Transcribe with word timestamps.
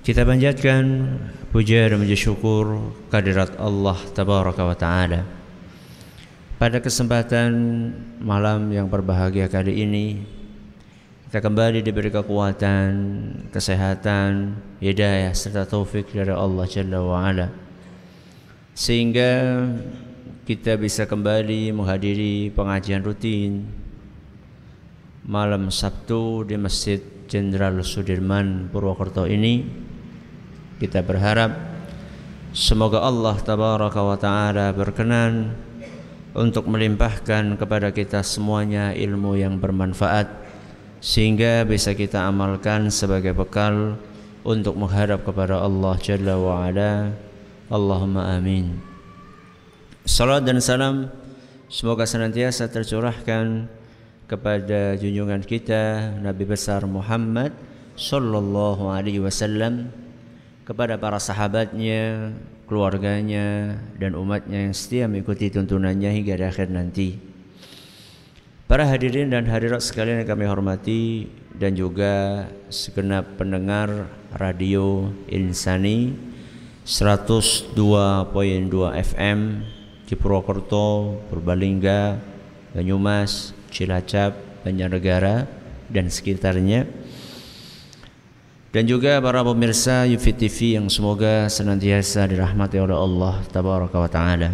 Kita 0.00 0.24
panjatkan 0.24 1.12
puja 1.52 1.84
dan 1.84 2.00
puji 2.00 2.16
syukur 2.16 2.88
kehadirat 3.12 3.60
Allah 3.60 4.00
Tabaraka 4.16 4.64
wa 4.64 4.72
Ta'ala. 4.72 5.28
Pada 6.56 6.80
kesempatan 6.80 7.52
malam 8.16 8.72
yang 8.72 8.88
berbahagia 8.88 9.52
kali 9.52 9.84
ini 9.84 10.06
Kita 11.28 11.44
kembali 11.44 11.84
diberi 11.84 12.08
kekuatan, 12.08 12.90
kesehatan, 13.52 14.56
hidayah 14.80 15.36
serta 15.36 15.68
taufik 15.68 16.10
dari 16.16 16.32
Allah 16.32 16.64
Jalla 16.64 16.98
wa 17.04 17.20
Ala. 17.20 17.52
Sehingga 18.72 19.62
kita 20.48 20.80
bisa 20.80 21.04
kembali 21.04 21.76
menghadiri 21.76 22.50
pengajian 22.56 23.04
rutin 23.04 23.68
malam 25.28 25.68
Sabtu 25.68 26.48
di 26.48 26.56
Masjid 26.56 26.98
Jenderal 27.30 27.78
Sudirman 27.86 28.66
Purwokerto 28.66 29.30
ini 29.30 29.89
kita 30.80 31.04
berharap 31.04 31.52
semoga 32.56 33.04
Allah 33.04 33.36
tabaraka 33.36 34.00
wa 34.00 34.16
taala 34.16 34.72
berkenan 34.72 35.52
untuk 36.32 36.72
melimpahkan 36.72 37.60
kepada 37.60 37.92
kita 37.92 38.24
semuanya 38.24 38.96
ilmu 38.96 39.36
yang 39.36 39.60
bermanfaat 39.60 40.24
sehingga 41.04 41.68
bisa 41.68 41.92
kita 41.92 42.24
amalkan 42.24 42.88
sebagai 42.88 43.36
bekal 43.36 44.00
untuk 44.40 44.72
menghadap 44.72 45.20
kepada 45.20 45.60
Allah 45.60 46.00
Jalla 46.00 46.34
wa 46.40 46.64
ala. 46.64 47.12
Allahumma 47.68 48.34
amin. 48.40 48.80
Salam 50.08 50.42
dan 50.42 50.64
salam 50.64 51.12
semoga 51.68 52.08
senantiasa 52.08 52.72
tercurahkan 52.72 53.68
kepada 54.26 54.96
junjungan 54.96 55.44
kita 55.44 56.16
Nabi 56.24 56.48
besar 56.48 56.88
Muhammad 56.88 57.52
sallallahu 58.00 58.90
alaihi 58.90 59.20
wasallam 59.20 59.92
kepada 60.70 60.94
para 61.02 61.18
sahabatnya, 61.18 62.30
keluarganya 62.70 63.74
dan 63.98 64.14
umatnya 64.14 64.70
yang 64.70 64.74
setia 64.78 65.10
mengikuti 65.10 65.50
tuntunannya 65.50 66.14
hingga 66.14 66.38
di 66.38 66.46
akhir 66.46 66.70
nanti. 66.70 67.18
Para 68.70 68.86
hadirin 68.86 69.34
dan 69.34 69.50
hadirat 69.50 69.82
sekalian 69.82 70.22
yang 70.22 70.30
kami 70.30 70.46
hormati 70.46 71.26
dan 71.58 71.74
juga 71.74 72.46
segenap 72.70 73.34
pendengar 73.34 74.06
radio 74.38 75.10
Insani 75.26 76.14
102.2 76.86 77.74
FM 78.94 79.38
di 80.06 80.14
Purwokerto, 80.14 81.18
Purbalingga, 81.34 82.22
Banyumas, 82.78 83.58
Cilacap, 83.74 84.38
Banjarnegara 84.62 85.50
dan 85.90 86.06
sekitarnya 86.06 86.86
dan 88.70 88.86
juga 88.86 89.18
para 89.18 89.42
pemirsa 89.42 90.06
Yufi 90.06 90.30
TV 90.30 90.78
yang 90.78 90.86
semoga 90.86 91.50
senantiasa 91.50 92.30
dirahmati 92.30 92.78
oleh 92.78 92.94
Allah 92.94 93.42
tabaraka 93.50 93.98
wa 93.98 94.10
taala. 94.10 94.50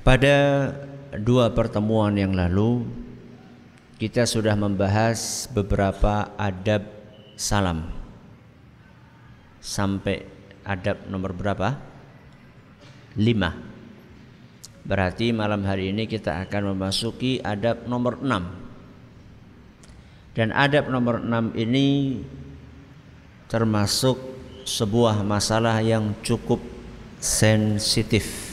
Pada 0.00 0.36
dua 1.20 1.52
pertemuan 1.52 2.16
yang 2.16 2.32
lalu 2.32 2.88
kita 4.00 4.24
sudah 4.24 4.56
membahas 4.56 5.46
beberapa 5.52 6.32
adab 6.40 6.88
salam. 7.36 7.92
Sampai 9.62 10.26
adab 10.64 11.06
nomor 11.06 11.36
berapa? 11.36 11.76
Lima. 13.20 13.52
Berarti 14.82 15.30
malam 15.30 15.62
hari 15.62 15.94
ini 15.94 16.10
kita 16.10 16.42
akan 16.48 16.74
memasuki 16.74 17.38
adab 17.38 17.86
nomor 17.86 18.18
enam. 18.18 18.61
Dan 20.32 20.48
adab 20.56 20.88
nomor 20.88 21.20
6 21.20 21.52
ini 21.60 22.20
termasuk 23.52 24.16
sebuah 24.64 25.20
masalah 25.20 25.84
yang 25.84 26.16
cukup 26.24 26.62
sensitif. 27.20 28.52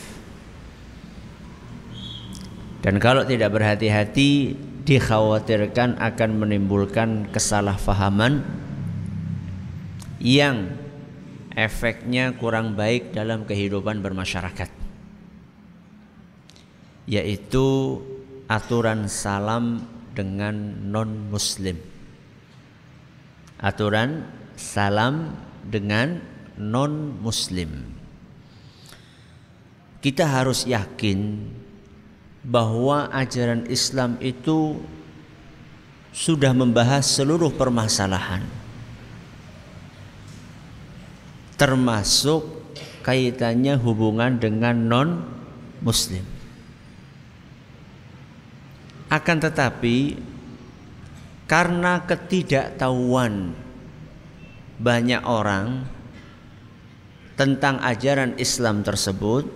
Dan 2.84 3.00
kalau 3.00 3.24
tidak 3.24 3.56
berhati-hati 3.56 4.56
dikhawatirkan 4.84 6.00
akan 6.00 6.30
menimbulkan 6.36 7.28
kesalahpahaman 7.32 8.44
yang 10.20 10.76
efeknya 11.56 12.36
kurang 12.36 12.76
baik 12.76 13.16
dalam 13.16 13.44
kehidupan 13.44 14.04
bermasyarakat. 14.04 14.72
Yaitu 17.10 18.00
aturan 18.48 19.08
salam 19.12 19.84
dengan 20.16 20.54
non 20.90 21.30
muslim. 21.30 21.78
Aturan 23.60 24.26
salam 24.56 25.36
dengan 25.68 26.24
non 26.56 27.20
muslim. 27.20 27.84
Kita 30.00 30.24
harus 30.24 30.64
yakin 30.64 31.44
bahwa 32.44 33.12
ajaran 33.12 33.68
Islam 33.68 34.16
itu 34.24 34.80
sudah 36.16 36.56
membahas 36.56 37.04
seluruh 37.04 37.52
permasalahan 37.52 38.42
termasuk 41.60 42.48
kaitannya 43.04 43.76
hubungan 43.76 44.40
dengan 44.40 44.76
non 44.88 45.10
muslim 45.84 46.39
akan 49.10 49.38
tetapi 49.42 50.22
karena 51.50 52.06
ketidaktahuan 52.06 53.58
banyak 54.78 55.22
orang 55.26 55.90
tentang 57.34 57.82
ajaran 57.82 58.38
Islam 58.38 58.86
tersebut 58.86 59.50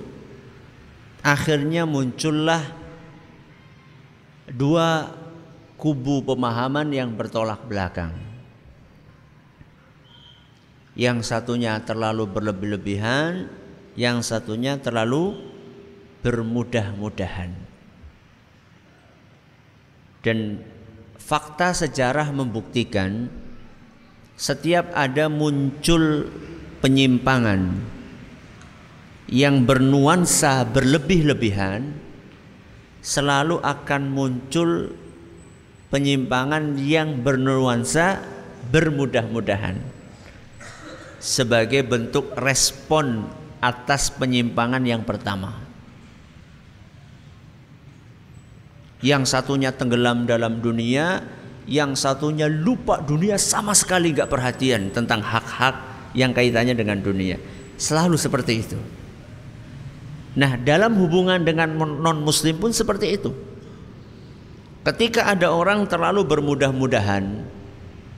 akhirnya 1.22 1.88
muncullah 1.88 2.66
dua 4.50 5.08
kubu 5.80 6.24
pemahaman 6.24 6.92
yang 6.96 7.12
bertolak 7.16 7.64
belakang. 7.68 8.16
Yang 10.94 11.26
satunya 11.26 11.82
terlalu 11.82 12.30
berlebih-lebihan, 12.30 13.50
yang 13.98 14.22
satunya 14.22 14.78
terlalu 14.78 15.36
bermudah-mudahan. 16.22 17.63
Dan 20.24 20.64
fakta 21.20 21.76
sejarah 21.76 22.32
membuktikan 22.32 23.28
setiap 24.40 24.90
ada 24.96 25.28
muncul 25.28 26.32
penyimpangan 26.80 27.80
yang 29.32 29.64
bernuansa 29.64 30.68
berlebih-lebihan 30.68 31.96
selalu 33.00 33.60
akan 33.60 34.04
muncul 34.12 34.92
penyimpangan 35.92 36.76
yang 36.80 37.20
bernuansa 37.24 38.20
bermudah-mudahan 38.72 39.80
sebagai 41.24 41.88
bentuk 41.88 42.36
respon 42.36 43.28
atas 43.64 44.12
penyimpangan 44.12 44.84
yang 44.84 45.08
pertama. 45.08 45.63
Yang 49.04 49.36
satunya 49.36 49.76
tenggelam 49.76 50.24
dalam 50.24 50.64
dunia, 50.64 51.28
yang 51.68 51.96
satunya 51.96 52.48
lupa 52.48 53.04
dunia 53.04 53.36
sama 53.36 53.76
sekali 53.76 54.16
gak 54.16 54.32
perhatian 54.32 54.96
tentang 54.96 55.20
hak-hak 55.20 55.76
yang 56.16 56.32
kaitannya 56.32 56.72
dengan 56.72 57.04
dunia. 57.04 57.36
Selalu 57.76 58.16
seperti 58.16 58.54
itu. 58.64 58.80
Nah, 60.34 60.58
dalam 60.58 60.98
hubungan 60.98 61.44
dengan 61.44 61.70
non-muslim 61.78 62.58
pun 62.58 62.72
seperti 62.74 63.20
itu. 63.20 63.32
Ketika 64.84 65.32
ada 65.32 65.52
orang 65.52 65.88
terlalu 65.88 66.28
bermudah-mudahan 66.28 67.44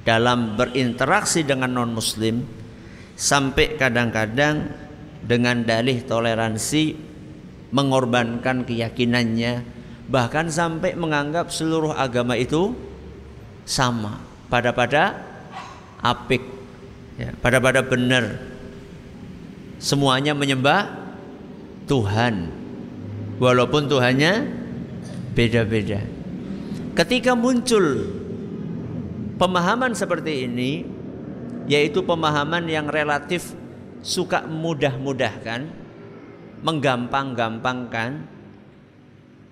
dalam 0.05 0.57
berinteraksi 0.57 1.45
dengan 1.45 1.69
non-muslim 1.73 2.41
sampai 3.13 3.77
kadang-kadang 3.77 4.69
dengan 5.21 5.61
dalih 5.61 6.01
toleransi 6.05 6.97
mengorbankan 7.69 8.65
keyakinannya 8.65 9.74
bahkan 10.05 10.49
sampai 10.49 10.93
menganggap 10.93 11.49
seluruh 11.49 11.93
agama 11.93 12.37
itu 12.37 12.73
sama 13.65 14.21
pada 14.49 14.69
pada 14.69 15.17
apik 16.01 16.55
Ya, 17.15 17.31
pada 17.39 17.63
pada 17.63 17.79
benar. 17.79 18.43
Semuanya 19.79 20.35
menyembah 20.35 20.91
Tuhan. 21.87 22.51
Walaupun 23.39 23.87
Tuhannya 23.87 24.47
beda-beda. 25.35 26.03
Ketika 26.95 27.35
muncul 27.35 28.07
pemahaman 29.35 29.91
seperti 29.91 30.47
ini 30.47 30.87
yaitu 31.67 31.99
pemahaman 32.03 32.63
yang 32.71 32.87
relatif 32.87 33.51
suka 33.99 34.47
mudah-mudahkan, 34.47 35.67
menggampang-gampangkan, 36.63 38.27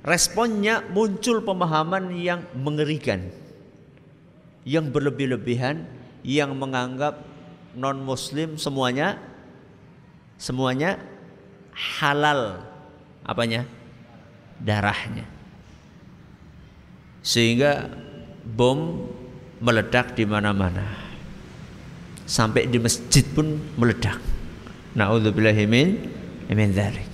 responnya 0.03 0.83
muncul 0.91 1.39
pemahaman 1.39 2.11
yang 2.19 2.43
mengerikan, 2.59 3.31
yang 4.67 4.91
berlebih-lebihan, 4.91 5.87
yang 6.27 6.51
menganggap 6.59 7.23
non-muslim 7.73 8.59
semuanya 8.59 9.17
semuanya 10.35 10.99
halal 11.71 12.61
apanya? 13.23 13.63
Darahnya. 14.59 15.25
Sehingga 17.23 17.87
bom 18.43 19.07
meledak 19.63 20.19
di 20.19 20.27
mana-mana. 20.27 20.83
Sampai 22.23 22.67
di 22.67 22.79
masjid 22.79 23.23
pun 23.23 23.59
meledak. 23.79 24.19
Naudzubillahimin 24.95 25.87
min 26.53 26.69
dzalik 26.71 27.12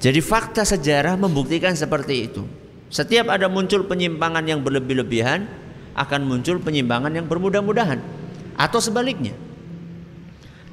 jadi 0.00 0.18
fakta 0.24 0.64
sejarah 0.64 1.14
membuktikan 1.20 1.76
seperti 1.76 2.26
itu 2.26 2.42
setiap 2.90 3.30
ada 3.30 3.46
muncul 3.46 3.86
penyimpangan 3.86 4.42
yang 4.42 4.66
berlebih-lebihan 4.66 5.46
akan 5.94 6.20
muncul 6.26 6.58
penyimpangan 6.58 7.14
yang 7.14 7.30
bermudah-mudahan 7.30 8.02
atau 8.58 8.82
sebaliknya. 8.82 9.38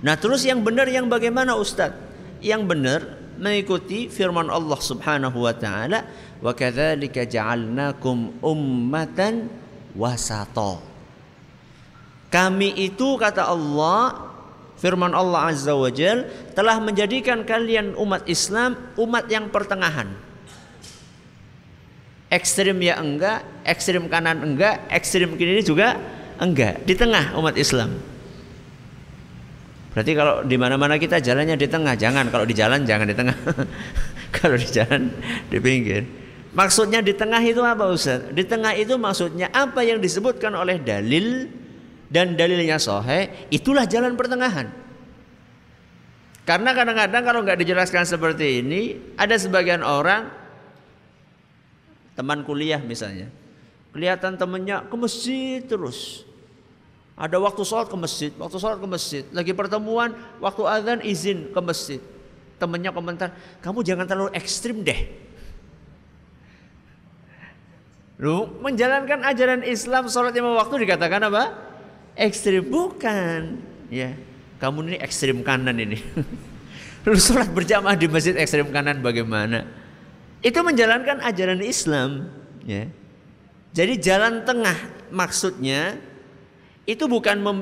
Nah, 0.01 0.17
terus 0.17 0.41
yang 0.41 0.65
benar 0.65 0.89
yang 0.89 1.05
bagaimana 1.05 1.53
Ustadz? 1.53 1.97
Yang 2.41 2.61
benar 2.69 2.99
mengikuti 3.37 4.09
firman 4.09 4.49
Allah 4.49 4.77
Subhanahu 4.81 5.45
wa 5.45 5.53
taala, 5.53 6.05
"Wa 6.41 6.53
kadzalika 6.57 7.25
ja'alnakum 7.25 8.41
ummatan 8.41 9.49
wasata." 9.93 10.81
Kami 12.33 12.75
itu 12.77 13.17
kata 13.17 13.45
Allah 13.45 14.26
Firman 14.77 15.13
Allah 15.13 15.49
Azza 15.49 15.73
wa 15.73 15.89
Jal 15.89 16.29
telah 16.53 16.77
menjadikan 16.77 17.41
kalian 17.41 17.97
umat 17.97 18.29
Islam 18.29 18.77
umat 18.97 19.25
yang 19.25 19.49
pertengahan 19.49 20.27
ekstrim 22.27 22.75
ya 22.83 22.99
enggak, 22.99 23.43
ekstrim 23.63 24.07
kanan 24.11 24.43
enggak, 24.43 24.83
ekstrim 24.91 25.35
kiri 25.39 25.63
juga 25.63 25.95
enggak, 26.39 26.83
di 26.83 26.93
tengah 26.95 27.35
umat 27.39 27.55
Islam. 27.55 27.95
Berarti 29.95 30.11
kalau 30.13 30.45
di 30.45 30.55
mana-mana 30.59 31.01
kita 31.01 31.17
jalannya 31.17 31.57
di 31.57 31.65
tengah, 31.65 31.97
jangan 31.97 32.29
kalau 32.29 32.45
di 32.45 32.53
jalan 32.53 32.85
jangan 32.85 33.07
di 33.09 33.15
tengah. 33.17 33.33
kalau 34.37 34.59
di 34.59 34.67
jalan 34.69 35.09
di 35.49 35.57
pinggir. 35.57 36.03
Maksudnya 36.53 37.01
di 37.01 37.13
tengah 37.13 37.41
itu 37.41 37.61
apa 37.61 37.85
Ustaz? 37.89 38.33
Di 38.33 38.45
tengah 38.45 38.73
itu 38.77 38.97
maksudnya 38.97 39.49
apa 39.53 39.81
yang 39.81 40.01
disebutkan 40.01 40.53
oleh 40.57 40.81
dalil 40.81 41.49
dan 42.07 42.39
dalilnya 42.39 42.79
sohe, 42.79 43.47
itulah 43.51 43.83
jalan 43.83 44.15
pertengahan. 44.15 44.71
Karena 46.47 46.71
kadang-kadang 46.71 47.23
kalau 47.27 47.39
nggak 47.43 47.59
dijelaskan 47.59 48.07
seperti 48.07 48.63
ini, 48.63 48.95
ada 49.19 49.35
sebagian 49.35 49.83
orang 49.83 50.31
teman 52.17 52.41
kuliah 52.41 52.81
misalnya 52.81 53.29
kelihatan 53.93 54.41
temennya 54.41 54.81
ke 54.89 54.95
masjid 54.97 55.61
terus 55.61 56.25
ada 57.13 57.37
waktu 57.37 57.61
sholat 57.61 57.85
ke 57.85 57.97
masjid 57.97 58.31
waktu 58.41 58.57
sholat 58.57 58.81
ke 58.81 58.87
masjid 58.89 59.23
lagi 59.29 59.53
pertemuan 59.53 60.17
waktu 60.41 60.65
azan 60.65 60.99
izin 61.05 61.53
ke 61.53 61.59
masjid 61.61 62.01
temennya 62.57 62.89
komentar 62.89 63.37
kamu 63.61 63.85
jangan 63.85 64.09
terlalu 64.09 64.33
ekstrim 64.33 64.81
deh 64.81 65.29
Lu 68.17 68.49
menjalankan 68.65 69.21
ajaran 69.29 69.61
Islam 69.61 70.09
sholat 70.09 70.33
lima 70.33 70.57
waktu 70.57 70.89
dikatakan 70.89 71.29
apa? 71.29 71.53
Ekstrim 72.17 72.65
bukan, 72.65 73.61
ya. 73.93 74.17
Kamu 74.57 74.89
ini 74.89 74.97
ekstrim 74.97 75.45
kanan 75.45 75.77
ini. 75.77 76.01
Lu 77.05 77.13
sholat 77.13 77.53
berjamaah 77.53 77.93
di 77.93 78.09
masjid 78.09 78.33
ekstrim 78.33 78.73
kanan 78.73 79.05
bagaimana? 79.05 79.69
Itu 80.41 80.65
menjalankan 80.65 81.21
ajaran 81.21 81.61
Islam, 81.61 82.33
ya. 82.65 82.89
Jadi 83.77 84.01
jalan 84.01 84.41
tengah 84.41 84.73
maksudnya 85.13 86.01
itu 86.89 87.05
bukan 87.05 87.37
mem, 87.37 87.57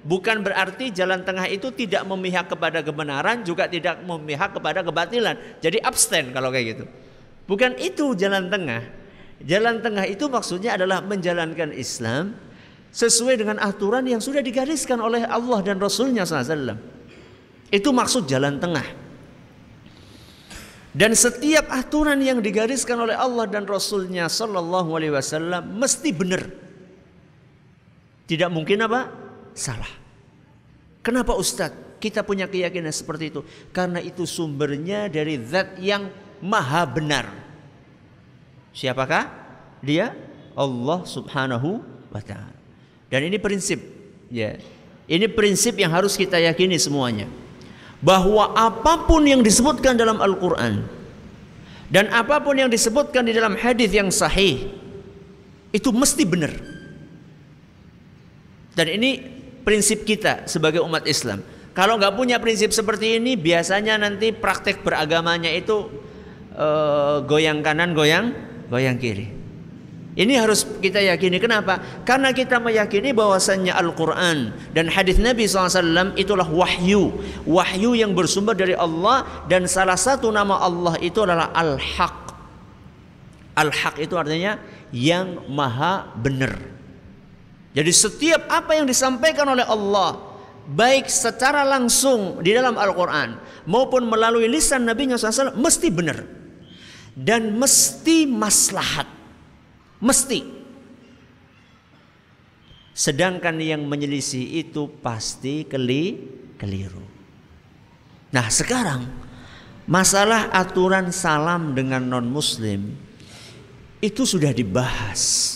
bukan 0.00 0.40
berarti 0.40 0.88
jalan 0.88 1.20
tengah 1.28 1.44
itu 1.44 1.68
tidak 1.76 2.08
memihak 2.08 2.48
kepada 2.48 2.80
kebenaran 2.80 3.44
juga 3.44 3.68
tidak 3.68 4.00
memihak 4.00 4.56
kepada 4.56 4.80
kebatilan. 4.80 5.36
Jadi 5.60 5.84
abstain 5.84 6.32
kalau 6.32 6.48
kayak 6.48 6.66
gitu. 6.72 6.84
Bukan 7.44 7.76
itu 7.76 8.16
jalan 8.16 8.48
tengah. 8.48 8.80
Jalan 9.44 9.84
tengah 9.84 10.08
itu 10.08 10.24
maksudnya 10.32 10.80
adalah 10.80 11.04
menjalankan 11.04 11.76
Islam 11.76 12.47
sesuai 12.92 13.40
dengan 13.40 13.56
aturan 13.60 14.04
yang 14.08 14.20
sudah 14.22 14.40
digariskan 14.40 14.98
oleh 14.98 15.24
Allah 15.24 15.60
dan 15.60 15.76
Rasulnya 15.76 16.24
SAW. 16.24 16.76
Itu 17.68 17.92
maksud 17.92 18.24
jalan 18.24 18.56
tengah. 18.56 19.08
Dan 20.98 21.14
setiap 21.14 21.68
aturan 21.70 22.18
yang 22.18 22.42
digariskan 22.42 22.98
oleh 22.98 23.14
Allah 23.14 23.46
dan 23.46 23.68
Rasulnya 23.68 24.26
Sallallahu 24.26 24.98
Alaihi 24.98 25.14
Wasallam 25.14 25.78
mesti 25.78 26.10
benar. 26.10 26.42
Tidak 28.26 28.50
mungkin 28.50 28.82
apa? 28.82 29.06
Salah. 29.54 29.88
Kenapa 31.04 31.38
Ustadz? 31.38 32.02
Kita 32.02 32.26
punya 32.26 32.50
keyakinan 32.50 32.90
seperti 32.90 33.30
itu. 33.30 33.46
Karena 33.70 34.02
itu 34.02 34.26
sumbernya 34.26 35.06
dari 35.06 35.38
zat 35.46 35.78
yang 35.78 36.10
maha 36.42 36.82
benar. 36.82 37.30
Siapakah? 38.74 39.30
Dia 39.86 40.14
Allah 40.58 41.06
subhanahu 41.06 41.78
wa 42.10 42.22
ta'ala. 42.22 42.57
Dan 43.08 43.28
ini 43.28 43.40
prinsip. 43.40 43.80
ya. 44.28 44.60
Ini 45.08 45.24
prinsip 45.32 45.80
yang 45.80 45.88
harus 45.88 46.20
kita 46.20 46.36
yakini 46.36 46.76
semuanya 46.76 47.24
bahwa 47.98 48.52
apa 48.54 49.08
pun 49.08 49.24
yang 49.24 49.40
disebutkan 49.40 49.96
dalam 49.96 50.20
Al-Quran 50.20 50.84
dan 51.88 52.12
apa 52.12 52.38
pun 52.44 52.54
yang 52.54 52.68
disebutkan 52.68 53.24
di 53.24 53.32
dalam 53.32 53.56
hadis 53.56 53.90
yang 53.90 54.12
sahih 54.12 54.68
itu 55.72 55.88
mesti 55.88 56.22
benar. 56.28 56.52
Dan 58.76 58.86
ini 59.00 59.18
prinsip 59.64 60.04
kita 60.04 60.44
sebagai 60.46 60.84
umat 60.84 61.08
Islam. 61.08 61.42
Kalau 61.72 61.96
nggak 61.96 62.14
punya 62.14 62.36
prinsip 62.38 62.70
seperti 62.70 63.18
ini, 63.18 63.34
biasanya 63.34 63.98
nanti 63.98 64.30
praktek 64.30 64.84
beragamanya 64.84 65.50
itu 65.50 65.88
uh, 66.54 67.24
goyang 67.26 67.64
kanan, 67.64 67.96
goyang, 67.96 68.34
goyang 68.70 69.00
kiri. 69.00 69.37
Ini 70.18 70.34
harus 70.34 70.66
kita 70.82 70.98
yakini. 70.98 71.38
Kenapa? 71.38 71.78
Karena 72.02 72.34
kita 72.34 72.58
meyakini 72.58 73.14
bahwasannya 73.14 73.70
Al-Quran 73.70 74.50
dan 74.74 74.90
hadis 74.90 75.14
Nabi 75.22 75.46
SAW 75.46 76.18
itulah 76.18 76.50
wahyu. 76.50 77.14
Wahyu 77.46 77.94
yang 77.94 78.18
bersumber 78.18 78.58
dari 78.58 78.74
Allah 78.74 79.22
dan 79.46 79.70
salah 79.70 79.94
satu 79.94 80.34
nama 80.34 80.58
Allah 80.58 80.98
itu 80.98 81.22
adalah 81.22 81.54
Al-Haq. 81.54 82.34
Al-Haq 83.62 83.94
itu 84.02 84.18
artinya 84.18 84.58
yang 84.90 85.46
maha 85.46 86.10
benar. 86.18 86.66
Jadi 87.78 87.94
setiap 87.94 88.50
apa 88.50 88.74
yang 88.74 88.90
disampaikan 88.90 89.46
oleh 89.46 89.62
Allah 89.62 90.18
baik 90.66 91.06
secara 91.06 91.62
langsung 91.62 92.42
di 92.42 92.58
dalam 92.58 92.74
Al-Quran 92.74 93.38
maupun 93.70 94.02
melalui 94.10 94.50
lisan 94.50 94.82
Nabi 94.82 95.14
SAW 95.14 95.54
mesti 95.54 95.94
benar 95.94 96.26
dan 97.14 97.54
mesti 97.54 98.26
maslahat 98.26 99.17
Mesti. 99.98 100.40
Sedangkan 102.94 103.62
yang 103.62 103.86
menyelisih 103.86 104.58
itu 104.58 104.90
pasti 104.98 105.62
keli, 105.62 106.18
keliru. 106.58 107.02
Nah 108.34 108.50
sekarang 108.50 109.06
masalah 109.86 110.50
aturan 110.50 111.14
salam 111.14 111.72
dengan 111.78 112.02
non 112.04 112.26
muslim 112.26 112.92
itu 114.02 114.26
sudah 114.26 114.50
dibahas 114.50 115.54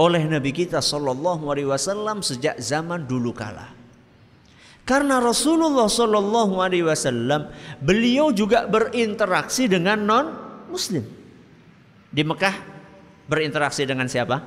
oleh 0.00 0.24
Nabi 0.24 0.56
kita 0.56 0.80
Shallallahu 0.80 1.52
Alaihi 1.52 1.68
Wasallam 1.68 2.24
sejak 2.24 2.56
zaman 2.56 3.04
dulu 3.04 3.36
kala. 3.36 3.76
Karena 4.88 5.20
Rasulullah 5.20 5.86
Shallallahu 5.86 6.64
Alaihi 6.64 6.88
Wasallam 6.88 7.52
beliau 7.84 8.32
juga 8.32 8.64
berinteraksi 8.64 9.68
dengan 9.68 10.00
non 10.00 10.26
Muslim 10.72 11.04
di 12.08 12.22
Mekah 12.24 12.69
berinteraksi 13.30 13.86
dengan 13.86 14.10
siapa? 14.10 14.42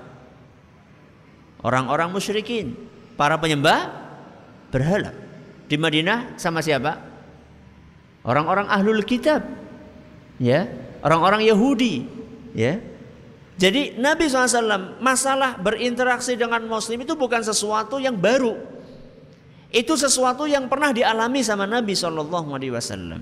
Orang-orang 1.63 2.11
musyrikin, 2.11 2.75
para 3.15 3.39
penyembah 3.39 3.87
berhala. 4.67 5.15
Di 5.71 5.79
Madinah 5.79 6.35
sama 6.35 6.59
siapa? 6.59 6.99
Orang-orang 8.27 8.67
ahlul 8.67 9.07
kitab. 9.07 9.47
Ya, 10.43 10.67
orang-orang 10.99 11.47
Yahudi, 11.47 12.03
ya. 12.51 12.83
Jadi 13.53 13.95
Nabi 14.01 14.27
SAW 14.27 14.99
masalah 14.99 15.55
berinteraksi 15.61 16.35
dengan 16.35 16.65
Muslim 16.67 17.05
itu 17.05 17.13
bukan 17.15 17.39
sesuatu 17.39 18.01
yang 18.01 18.17
baru. 18.17 18.59
Itu 19.69 19.97
sesuatu 19.97 20.45
yang 20.49 20.67
pernah 20.67 20.93
dialami 20.93 21.41
sama 21.45 21.63
Nabi 21.69 21.93
Wasallam. 21.95 23.21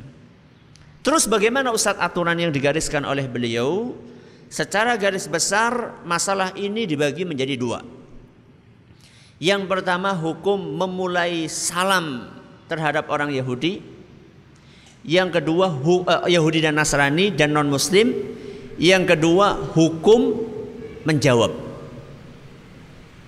Terus 1.02 1.24
bagaimana 1.26 1.74
Ustadz 1.74 2.00
aturan 2.00 2.38
yang 2.38 2.52
digariskan 2.52 3.04
oleh 3.08 3.28
beliau? 3.28 3.96
Secara 4.52 5.00
garis 5.00 5.32
besar 5.32 6.04
masalah 6.04 6.52
ini 6.60 6.84
dibagi 6.84 7.24
menjadi 7.24 7.56
dua. 7.56 7.80
Yang 9.40 9.64
pertama 9.72 10.12
hukum 10.12 10.60
memulai 10.60 11.48
salam 11.48 12.28
terhadap 12.68 13.08
orang 13.08 13.32
Yahudi. 13.32 13.80
Yang 15.08 15.40
kedua 15.40 15.72
uh, 15.72 16.28
Yahudi 16.28 16.60
dan 16.68 16.76
Nasrani 16.76 17.32
dan 17.32 17.56
non 17.56 17.72
Muslim. 17.72 18.12
Yang 18.76 19.16
kedua 19.16 19.56
hukum 19.72 20.44
menjawab. 21.08 21.56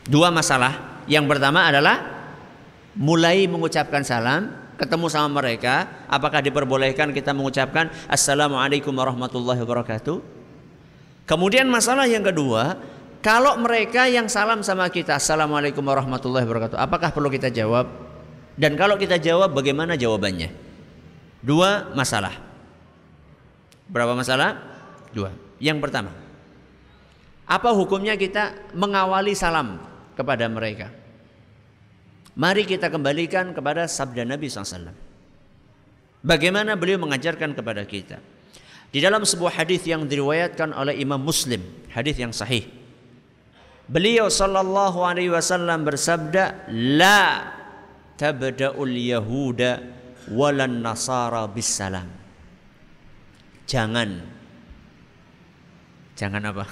Dua 0.04 0.28
masalah. 0.28 1.08
Yang 1.08 1.26
pertama 1.32 1.72
adalah 1.72 2.04
mulai 3.00 3.48
mengucapkan 3.48 4.04
salam, 4.04 4.52
ketemu 4.76 5.08
sama 5.08 5.40
mereka, 5.40 5.88
apakah 6.12 6.44
diperbolehkan 6.44 7.16
kita 7.16 7.32
mengucapkan 7.32 7.88
assalamualaikum 8.12 8.92
warahmatullahi 8.92 9.64
wabarakatuh? 9.64 10.43
Kemudian 11.24 11.72
masalah 11.72 12.04
yang 12.04 12.24
kedua, 12.24 12.76
kalau 13.24 13.56
mereka 13.56 14.04
yang 14.12 14.28
salam 14.28 14.60
sama 14.60 14.92
kita 14.92 15.16
assalamualaikum 15.16 15.80
warahmatullahi 15.80 16.44
wabarakatuh, 16.44 16.76
apakah 16.76 17.16
perlu 17.16 17.32
kita 17.32 17.48
jawab? 17.48 17.88
Dan 18.60 18.76
kalau 18.76 19.00
kita 19.00 19.16
jawab, 19.18 19.56
bagaimana 19.56 19.96
jawabannya? 19.96 20.52
Dua 21.40 21.92
masalah. 21.96 22.36
Berapa 23.88 24.14
masalah? 24.14 24.60
Dua. 25.16 25.32
Yang 25.64 25.80
pertama, 25.80 26.12
apa 27.48 27.70
hukumnya 27.72 28.20
kita 28.20 28.76
mengawali 28.76 29.32
salam 29.32 29.80
kepada 30.20 30.48
mereka? 30.52 30.92
Mari 32.34 32.66
kita 32.66 32.90
kembalikan 32.90 33.54
kepada 33.54 33.86
sabda 33.86 34.26
Nabi 34.26 34.50
SAW. 34.50 34.92
Bagaimana 36.24 36.74
beliau 36.74 36.98
mengajarkan 37.00 37.54
kepada 37.54 37.86
kita. 37.86 38.18
Di 38.94 39.02
dalam 39.02 39.26
sebuah 39.26 39.58
hadis 39.58 39.82
yang 39.90 40.06
diriwayatkan 40.06 40.70
oleh 40.70 40.94
Imam 41.02 41.18
Muslim, 41.18 41.66
hadis 41.90 42.14
yang 42.22 42.30
sahih. 42.30 42.70
Beliau 43.90 44.30
sallallahu 44.30 45.02
alaihi 45.02 45.34
wasallam 45.34 45.82
bersabda, 45.82 46.70
"La 46.70 47.50
tabda'ul 48.16 48.94
yahuda 48.94 49.82
walan 50.30 50.86
nasara 50.86 51.50
bisalam." 51.50 52.06
Jangan 53.66 54.34
Jangan 56.14 56.46
apa? 56.46 56.66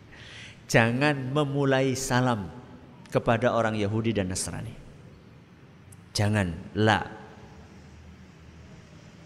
Jangan 0.72 1.36
memulai 1.36 1.92
salam 1.92 2.48
kepada 3.12 3.52
orang 3.52 3.76
Yahudi 3.76 4.16
dan 4.16 4.32
Nasrani. 4.32 4.72
Jangan 6.16 6.56
la. 6.80 7.19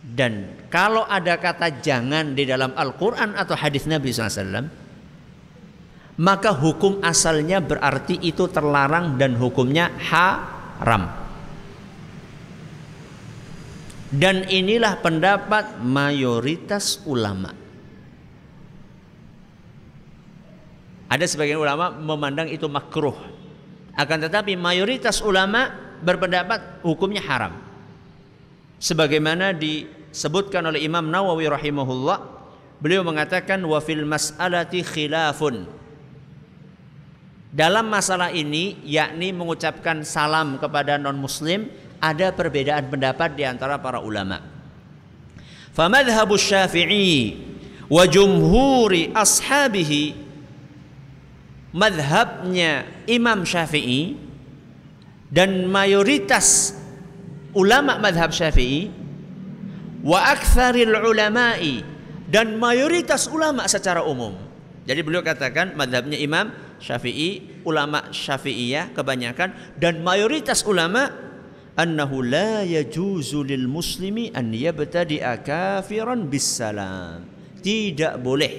Dan 0.05 0.61
kalau 0.69 1.09
ada 1.09 1.41
kata 1.41 1.81
jangan 1.81 2.37
di 2.37 2.45
dalam 2.45 2.77
Al-Quran 2.77 3.33
atau 3.41 3.57
hadis 3.57 3.89
Nabi 3.89 4.13
SAW, 4.13 4.69
maka 6.21 6.53
hukum 6.53 7.01
asalnya 7.01 7.65
berarti 7.65 8.21
itu 8.21 8.45
terlarang 8.53 9.17
dan 9.17 9.33
hukumnya 9.41 9.89
haram. 9.97 11.09
Dan 14.15 14.47
inilah 14.47 15.01
pendapat 15.01 15.81
mayoritas 15.83 17.03
ulama. 17.09 17.51
Ada 21.11 21.27
sebagian 21.27 21.59
ulama 21.59 21.91
memandang 21.91 22.47
itu 22.47 22.69
makruh. 22.71 23.17
Akan 23.97 24.23
tetapi 24.23 24.55
mayoritas 24.55 25.19
ulama 25.19 25.73
berpendapat 26.05 26.85
hukumnya 26.87 27.23
haram. 27.27 27.64
Sebagaimana 28.85 29.57
disebutkan 29.57 30.61
oleh 30.69 30.85
Imam 30.85 31.09
Nawawi 31.09 31.49
rahimahullah, 31.49 32.21
beliau 32.85 33.01
mengatakan 33.01 33.65
wa 33.65 33.81
fil 33.81 34.05
mas'alati 34.05 34.85
khilafun. 34.85 35.65
Dalam 37.49 37.89
masalah 37.89 38.29
ini 38.29 38.77
yakni 38.85 39.33
mengucapkan 39.33 40.05
salam 40.05 40.61
kepada 40.61 41.01
non 41.01 41.17
muslim 41.17 41.65
ada 41.97 42.29
perbedaan 42.37 42.93
pendapat 42.93 43.33
di 43.33 43.49
antara 43.49 43.81
para 43.81 44.05
ulama. 44.05 44.45
Famadhhabu 45.73 46.37
Syafi'i 46.37 47.41
wa 47.89 48.05
jumhuri 48.05 49.17
ashabihi 49.17 50.13
madhabnya 51.73 52.85
Imam 53.09 53.49
Syafi'i 53.49 54.13
dan 55.33 55.73
mayoritas 55.73 56.77
ulama 57.55 57.97
madhab 58.03 58.35
syafi'i 58.35 58.91
wa 60.05 60.21
aktsaril 60.35 60.93
ulama'i 61.01 61.81
dan 62.29 62.59
mayoritas 62.61 63.31
ulama 63.31 63.65
secara 63.71 64.05
umum. 64.05 64.37
Jadi 64.85 65.01
beliau 65.01 65.25
katakan 65.25 65.73
madhabnya 65.73 66.21
Imam 66.21 66.53
Syafi'i, 66.77 67.65
ulama 67.65 68.13
Syafi'iyah 68.13 68.93
kebanyakan 68.93 69.81
dan 69.81 70.05
mayoritas 70.05 70.61
ulama 70.69 71.09
annahu 71.73 72.21
la 72.21 72.61
yajuzu 72.69 73.49
lil 73.49 73.65
muslimi 73.65 74.29
an 74.37 74.53
yabtadi'a 74.53 75.41
kafiran 75.41 76.29
bisalam. 76.29 77.25
Tidak 77.65 78.21
boleh 78.21 78.55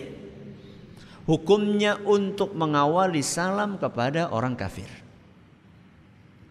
hukumnya 1.30 2.02
untuk 2.02 2.58
mengawali 2.58 3.22
salam 3.22 3.78
kepada 3.78 4.34
orang 4.34 4.58
kafir. 4.58 5.05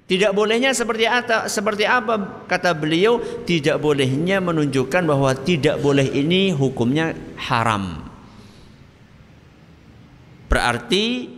Tidak 0.05 0.37
bolehnya 0.37 0.77
seperti 0.77 1.09
apa, 1.09 1.49
seperti 1.49 1.89
apa 1.89 2.45
kata 2.45 2.77
beliau 2.77 3.17
tidak 3.49 3.81
bolehnya 3.81 4.37
menunjukkan 4.37 5.01
bahwa 5.01 5.33
tidak 5.33 5.81
boleh 5.81 6.05
ini 6.05 6.53
hukumnya 6.53 7.17
haram. 7.41 8.05
Berarti 10.45 11.33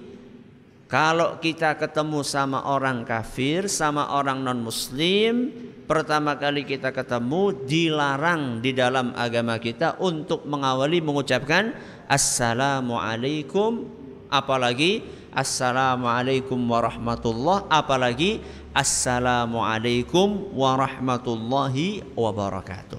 kalau 0.90 1.38
kita 1.38 1.78
ketemu 1.78 2.26
sama 2.26 2.66
orang 2.66 3.06
kafir, 3.06 3.70
sama 3.70 4.10
orang 4.18 4.42
non 4.42 4.58
muslim, 4.58 5.54
pertama 5.86 6.34
kali 6.34 6.66
kita 6.66 6.90
ketemu 6.90 7.54
dilarang 7.70 8.58
di 8.58 8.74
dalam 8.74 9.14
agama 9.14 9.62
kita 9.62 9.94
untuk 10.02 10.42
mengawali 10.42 10.98
mengucapkan 10.98 11.70
assalamualaikum 12.10 13.86
apalagi 14.26 15.06
Assalamualaikum 15.36 16.56
warahmatullah 16.56 17.68
apalagi 17.68 18.40
Assalamualaikum 18.72 20.52
warahmatullahi 20.56 22.00
wabarakatuh. 22.16 22.96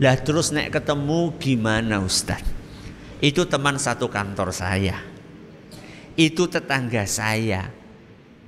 Lah 0.00 0.16
terus 0.24 0.52
nek 0.56 0.72
ketemu 0.72 1.36
gimana 1.36 2.00
Ustaz? 2.00 2.40
Itu 3.20 3.44
teman 3.44 3.76
satu 3.76 4.08
kantor 4.08 4.56
saya. 4.56 5.00
Itu 6.16 6.48
tetangga 6.48 7.04
saya. 7.04 7.68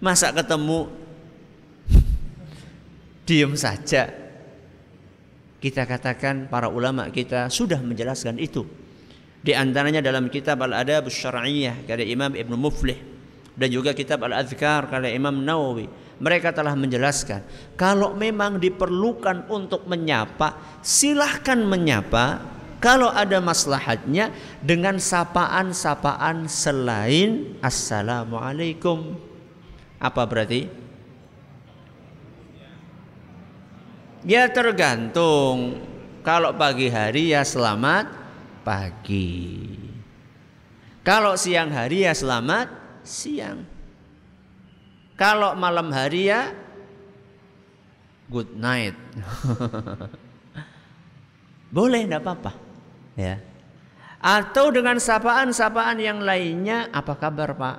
Masa 0.00 0.32
ketemu 0.32 0.88
diem 3.28 3.52
saja? 3.56 4.08
Kita 5.60 5.84
katakan 5.84 6.48
para 6.48 6.72
ulama 6.72 7.12
kita 7.12 7.52
sudah 7.52 7.80
menjelaskan 7.80 8.40
itu 8.40 8.64
di 9.46 9.54
antaranya 9.54 10.02
dalam 10.02 10.26
kitab 10.26 10.58
Al-Adab 10.58 11.06
Syar'iyyah 11.06 11.86
karya 11.86 12.10
Imam 12.10 12.34
Ibn 12.34 12.52
Muflih 12.58 12.98
dan 13.54 13.70
juga 13.70 13.94
kitab 13.94 14.26
Al-Adhkar 14.26 14.90
karya 14.90 15.14
Imam 15.14 15.38
Nawawi. 15.46 15.86
Mereka 16.18 16.50
telah 16.50 16.74
menjelaskan 16.74 17.46
kalau 17.78 18.18
memang 18.18 18.58
diperlukan 18.58 19.46
untuk 19.46 19.86
menyapa, 19.86 20.80
silahkan 20.82 21.62
menyapa 21.62 22.42
kalau 22.82 23.06
ada 23.12 23.38
maslahatnya 23.38 24.34
dengan 24.58 24.98
sapaan-sapaan 24.98 26.50
selain 26.50 27.54
Assalamualaikum. 27.62 29.14
Apa 30.02 30.26
berarti? 30.26 30.66
Ya 34.26 34.50
tergantung. 34.50 35.78
Kalau 36.26 36.50
pagi 36.58 36.90
hari 36.90 37.30
ya 37.30 37.46
selamat 37.46 38.25
pagi. 38.66 39.78
Kalau 41.06 41.38
siang 41.38 41.70
hari 41.70 42.02
ya 42.02 42.10
selamat 42.10 42.66
siang. 43.06 43.62
Kalau 45.14 45.54
malam 45.54 45.94
hari 45.94 46.34
ya 46.34 46.50
good 48.26 48.58
night. 48.58 48.98
Boleh 51.76 52.10
tidak 52.10 52.26
apa-apa. 52.26 52.52
Ya. 53.14 53.38
Atau 54.18 54.74
dengan 54.74 54.98
sapaan-sapaan 54.98 56.02
yang 56.02 56.18
lainnya, 56.18 56.90
apa 56.90 57.14
kabar 57.14 57.54
Pak? 57.54 57.78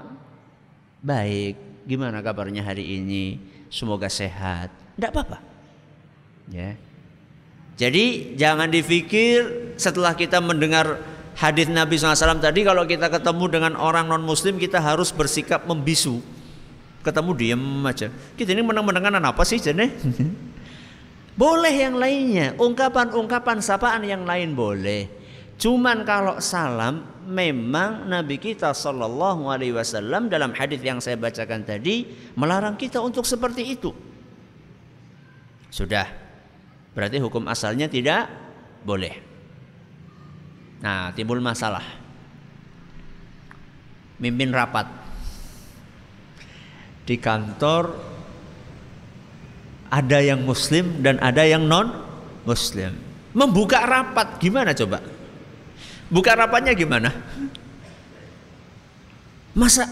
Baik. 1.03 1.59
Gimana 1.83 2.23
kabarnya 2.23 2.63
hari 2.63 3.03
ini? 3.03 3.35
Semoga 3.67 4.07
sehat. 4.07 4.71
Tidak 4.95 5.11
apa-apa. 5.11 5.43
Ya. 6.47 6.79
Jadi 7.77 8.33
jangan 8.33 8.73
dipikir 8.73 9.69
setelah 9.77 10.17
kita 10.17 10.41
mendengar 10.41 10.97
hadis 11.37 11.69
Nabi 11.69 12.01
SAW 12.01 12.41
tadi 12.41 12.65
kalau 12.65 12.89
kita 12.89 13.05
ketemu 13.13 13.45
dengan 13.45 13.73
orang 13.77 14.09
non 14.09 14.25
Muslim 14.25 14.57
kita 14.57 14.81
harus 14.81 15.13
bersikap 15.13 15.63
membisu. 15.69 16.19
ketemu 17.05 17.31
diem 17.39 17.63
aja. 17.87 18.11
Kita 18.35 18.51
ini 18.51 18.59
menang-menangan 18.67 19.31
apa 19.31 19.39
sih 19.47 19.63
jene? 19.63 19.95
boleh 21.39 21.71
yang 21.71 21.95
lainnya, 21.95 22.51
ungkapan-ungkapan 22.59 23.63
sapaan 23.63 24.03
yang 24.03 24.27
lain 24.27 24.51
boleh. 24.51 25.07
Cuman 25.55 26.03
kalau 26.03 26.43
salam 26.43 27.07
memang 27.23 28.11
Nabi 28.11 28.35
kita 28.35 28.75
Shallallahu 28.75 29.47
Alaihi 29.47 29.71
Wasallam 29.71 30.27
dalam 30.27 30.51
hadis 30.51 30.83
yang 30.83 30.99
saya 30.99 31.15
bacakan 31.15 31.63
tadi 31.63 32.11
melarang 32.35 32.75
kita 32.75 32.99
untuk 32.99 33.23
seperti 33.23 33.63
itu. 33.71 33.95
Sudah, 35.71 36.26
berarti 36.97 37.21
hukum 37.21 37.45
asalnya 37.45 37.85
tidak 37.85 38.25
boleh. 38.81 39.13
Nah, 40.81 41.13
timbul 41.13 41.37
masalah. 41.37 41.85
Mimpin 44.17 44.49
rapat 44.49 44.89
di 47.05 47.21
kantor 47.21 47.93
ada 49.93 50.19
yang 50.25 50.41
muslim 50.41 51.05
dan 51.05 51.21
ada 51.21 51.45
yang 51.45 51.69
non 51.69 51.93
muslim. 52.49 52.97
Membuka 53.37 53.85
rapat 53.85 54.41
gimana 54.41 54.73
coba? 54.73 54.97
Buka 56.09 56.33
rapatnya 56.33 56.73
gimana? 56.73 57.13
Masa 59.53 59.85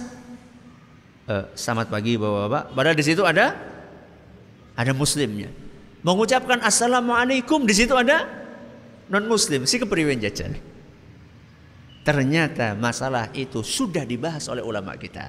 uh, 1.29 1.45
selamat 1.53 1.93
pagi 1.93 2.17
bapak-bapak. 2.17 2.63
Padahal 2.73 2.97
di 2.97 3.05
situ 3.05 3.21
ada 3.21 3.53
ada 4.73 4.91
muslimnya. 4.97 5.64
Mengucapkan 6.05 6.61
assalamualaikum 6.61 7.65
di 7.65 7.73
situ 7.73 7.97
ada 7.97 8.29
non 9.09 9.25
muslim. 9.25 9.65
Si 9.65 9.81
kepriwen 9.81 10.21
jajan. 10.21 10.53
Ternyata 12.05 12.77
masalah 12.77 13.33
itu 13.33 13.65
sudah 13.65 14.05
dibahas 14.05 14.45
oleh 14.45 14.61
ulama 14.61 14.93
kita. 15.01 15.25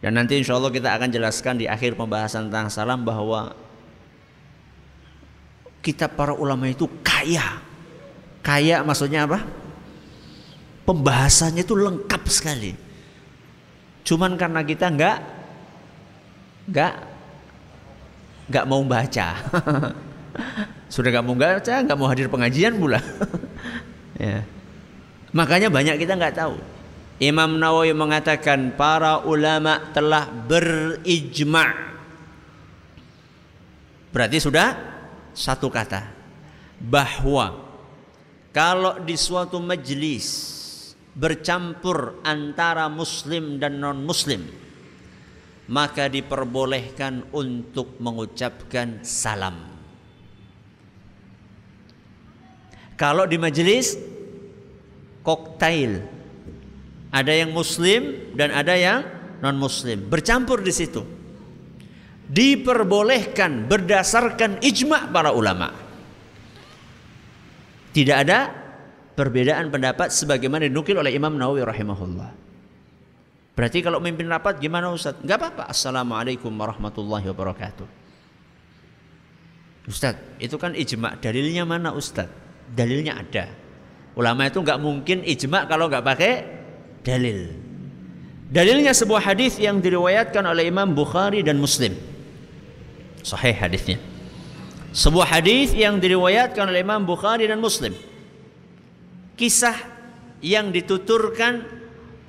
Dan 0.00 0.16
nanti 0.16 0.40
insya 0.40 0.56
Allah 0.56 0.72
kita 0.72 0.96
akan 0.96 1.12
jelaskan 1.12 1.60
di 1.60 1.68
akhir 1.68 1.92
pembahasan 2.00 2.48
tentang 2.48 2.72
salam 2.72 3.04
bahwa 3.04 3.52
kita 5.84 6.08
para 6.08 6.32
ulama 6.32 6.72
itu 6.72 6.88
kaya. 7.04 7.60
Kaya 8.40 8.80
maksudnya 8.80 9.28
apa? 9.28 9.44
Pembahasannya 10.88 11.68
itu 11.68 11.76
lengkap 11.76 12.22
sekali. 12.32 12.72
Cuman 14.08 14.40
karena 14.40 14.64
kita 14.64 14.88
nggak 14.88 15.16
nggak 16.64 17.09
nggak 18.50 18.66
mau 18.66 18.82
baca. 18.82 19.28
Sudah 20.90 21.08
nggak 21.14 21.24
mau 21.24 21.38
baca, 21.38 21.74
nggak 21.86 21.96
mau 21.96 22.10
hadir 22.10 22.26
pengajian 22.26 22.74
pula. 22.76 23.00
Ya. 24.20 24.44
Makanya 25.32 25.72
banyak 25.72 25.96
kita 25.96 26.12
nggak 26.12 26.36
tahu. 26.36 26.60
Imam 27.24 27.56
Nawawi 27.56 27.96
mengatakan 27.96 28.76
para 28.76 29.24
ulama 29.24 29.80
telah 29.96 30.28
berijma. 30.28 31.72
Berarti 34.12 34.36
sudah 34.44 34.76
satu 35.32 35.72
kata 35.72 36.04
bahwa 36.84 37.64
kalau 38.52 39.00
di 39.00 39.16
suatu 39.16 39.56
majelis 39.56 40.28
bercampur 41.16 42.20
antara 42.20 42.92
muslim 42.92 43.56
dan 43.56 43.80
non 43.80 44.04
muslim 44.04 44.44
maka 45.70 46.10
diperbolehkan 46.10 47.30
untuk 47.30 47.94
mengucapkan 48.02 49.06
salam. 49.06 49.70
Kalau 52.98 53.24
di 53.24 53.38
majelis 53.38 53.96
koktail. 55.24 56.02
Ada 57.10 57.42
yang 57.42 57.50
muslim 57.50 58.34
dan 58.38 58.54
ada 58.54 58.74
yang 58.78 59.02
non 59.42 59.58
muslim. 59.58 60.06
Bercampur 60.06 60.62
di 60.62 60.70
situ. 60.70 61.02
Diperbolehkan 62.30 63.66
berdasarkan 63.66 64.62
ijma 64.62 65.10
para 65.10 65.34
ulama. 65.34 65.74
Tidak 67.90 68.14
ada 68.14 68.46
perbedaan 69.18 69.66
pendapat 69.74 70.14
sebagaimana 70.14 70.70
dinukil 70.70 71.02
oleh 71.02 71.10
Imam 71.10 71.34
Nawawi 71.34 71.66
rahimahullah. 71.66 72.39
Berarti 73.60 73.84
kalau 73.84 74.00
memimpin 74.00 74.24
rapat 74.24 74.56
gimana 74.56 74.88
Ustaz? 74.88 75.20
Enggak 75.20 75.36
apa-apa. 75.36 75.68
Assalamualaikum 75.68 76.48
warahmatullahi 76.48 77.28
wabarakatuh. 77.28 77.84
Ustaz, 79.84 80.16
itu 80.40 80.56
kan 80.56 80.72
ijma. 80.72 81.20
Dalilnya 81.20 81.68
mana 81.68 81.92
Ustaz? 81.92 82.32
Dalilnya 82.72 83.20
ada. 83.20 83.52
Ulama 84.16 84.48
itu 84.48 84.64
nggak 84.64 84.80
mungkin 84.80 85.20
ijma 85.28 85.68
kalau 85.68 85.92
nggak 85.92 86.00
pakai 86.00 86.32
dalil. 87.04 87.52
Dalilnya 88.48 88.96
sebuah 88.96 89.28
hadis 89.28 89.60
yang 89.60 89.76
diriwayatkan 89.84 90.40
oleh 90.40 90.72
Imam 90.72 90.96
Bukhari 90.96 91.44
dan 91.44 91.60
Muslim. 91.60 91.92
Sahih 93.20 93.60
hadisnya. 93.60 94.00
Sebuah 94.96 95.36
hadis 95.36 95.76
yang 95.76 96.00
diriwayatkan 96.00 96.64
oleh 96.64 96.80
Imam 96.80 97.04
Bukhari 97.04 97.44
dan 97.44 97.60
Muslim. 97.60 97.92
Kisah 99.36 99.76
yang 100.40 100.72
dituturkan 100.72 101.79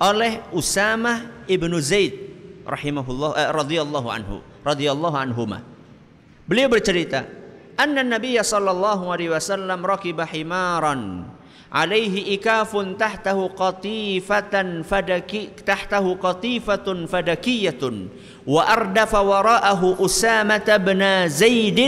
oleh 0.02 0.42
Usamah 0.50 1.46
ibnu 1.46 1.78
Zaid 1.78 2.18
rahimahullah 2.66 3.30
eh, 3.38 3.50
radhiyallahu 3.54 4.08
anhu 4.10 4.36
radhiyallahu 4.66 5.14
anhuma. 5.14 5.62
Beliau 6.42 6.66
bercerita, 6.66 7.22
"Anna 7.78 8.02
Nabiy 8.02 8.42
sallallahu 8.42 9.14
alaihi 9.14 9.30
wasallam 9.30 9.78
rakiba 9.86 10.26
himaran 10.26 11.30
alaihi 11.72 12.36
ikafun 12.36 13.00
tahtahu 13.00 13.56
qatifatan 13.56 14.84
fadaki 14.84 15.56
tahtahu 15.64 16.20
qatifatun 16.20 17.08
fadakiyatun 17.08 18.12
wa 18.44 18.60
ardafa 18.68 19.24
wara'ahu 19.24 19.96
Usamah 20.02 20.60
bin 20.82 21.00
Zaid 21.32 21.80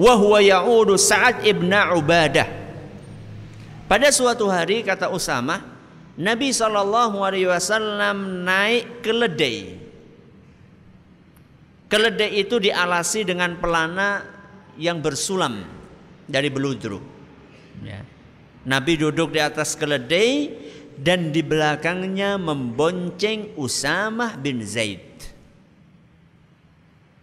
wa 0.00 0.16
huwa 0.16 0.40
ya'udu 0.40 0.96
Sa'ad 0.96 1.44
ibn 1.44 1.68
Ubadah 1.68 2.48
pada 3.84 4.08
suatu 4.08 4.48
hari 4.48 4.80
kata 4.80 5.12
Usamah 5.12 5.73
Nabi 6.14 6.54
sallallahu 6.54 7.26
alaihi 7.26 7.50
wasallam 7.50 8.46
naik 8.46 9.02
keledai 9.02 9.82
keledai 11.90 12.30
itu 12.38 12.62
dialasi 12.62 13.26
dengan 13.26 13.58
pelana 13.58 14.22
yang 14.78 15.02
bersulam 15.02 15.66
dari 16.30 16.48
beludru 16.54 17.02
ya 17.82 17.98
Nabi 18.64 18.96
duduk 18.96 19.34
di 19.34 19.40
atas 19.42 19.76
keledai 19.76 20.48
dan 20.96 21.34
di 21.34 21.42
belakangnya 21.44 22.38
membonceng 22.38 23.52
Usamah 23.58 24.38
bin 24.40 24.64
Zaid. 24.64 25.02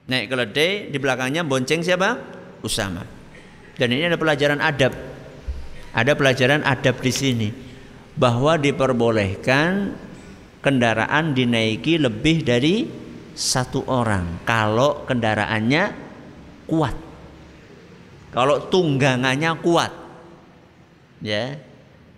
Naik 0.05 0.27
keledai, 0.27 0.91
di 0.91 0.97
belakangnya 0.99 1.41
bonceng 1.41 1.81
siapa? 1.81 2.19
Usamah. 2.61 3.07
Dan 3.79 3.95
ini 3.95 4.05
ada 4.05 4.19
pelajaran 4.19 4.59
adab. 4.59 4.93
Ada 5.95 6.13
pelajaran 6.13 6.61
adab 6.61 6.99
di 7.01 7.11
sini 7.11 7.49
bahwa 8.15 8.59
diperbolehkan 8.59 9.95
kendaraan 10.61 11.33
dinaiki 11.33 11.97
lebih 11.97 12.43
dari 12.45 12.85
satu 13.31 13.87
orang 13.87 14.43
kalau 14.45 15.07
kendaraannya 15.07 15.83
kuat. 16.67 16.95
Kalau 18.31 18.71
tunggangannya 18.71 19.51
kuat. 19.59 19.91
Ya. 21.19 21.59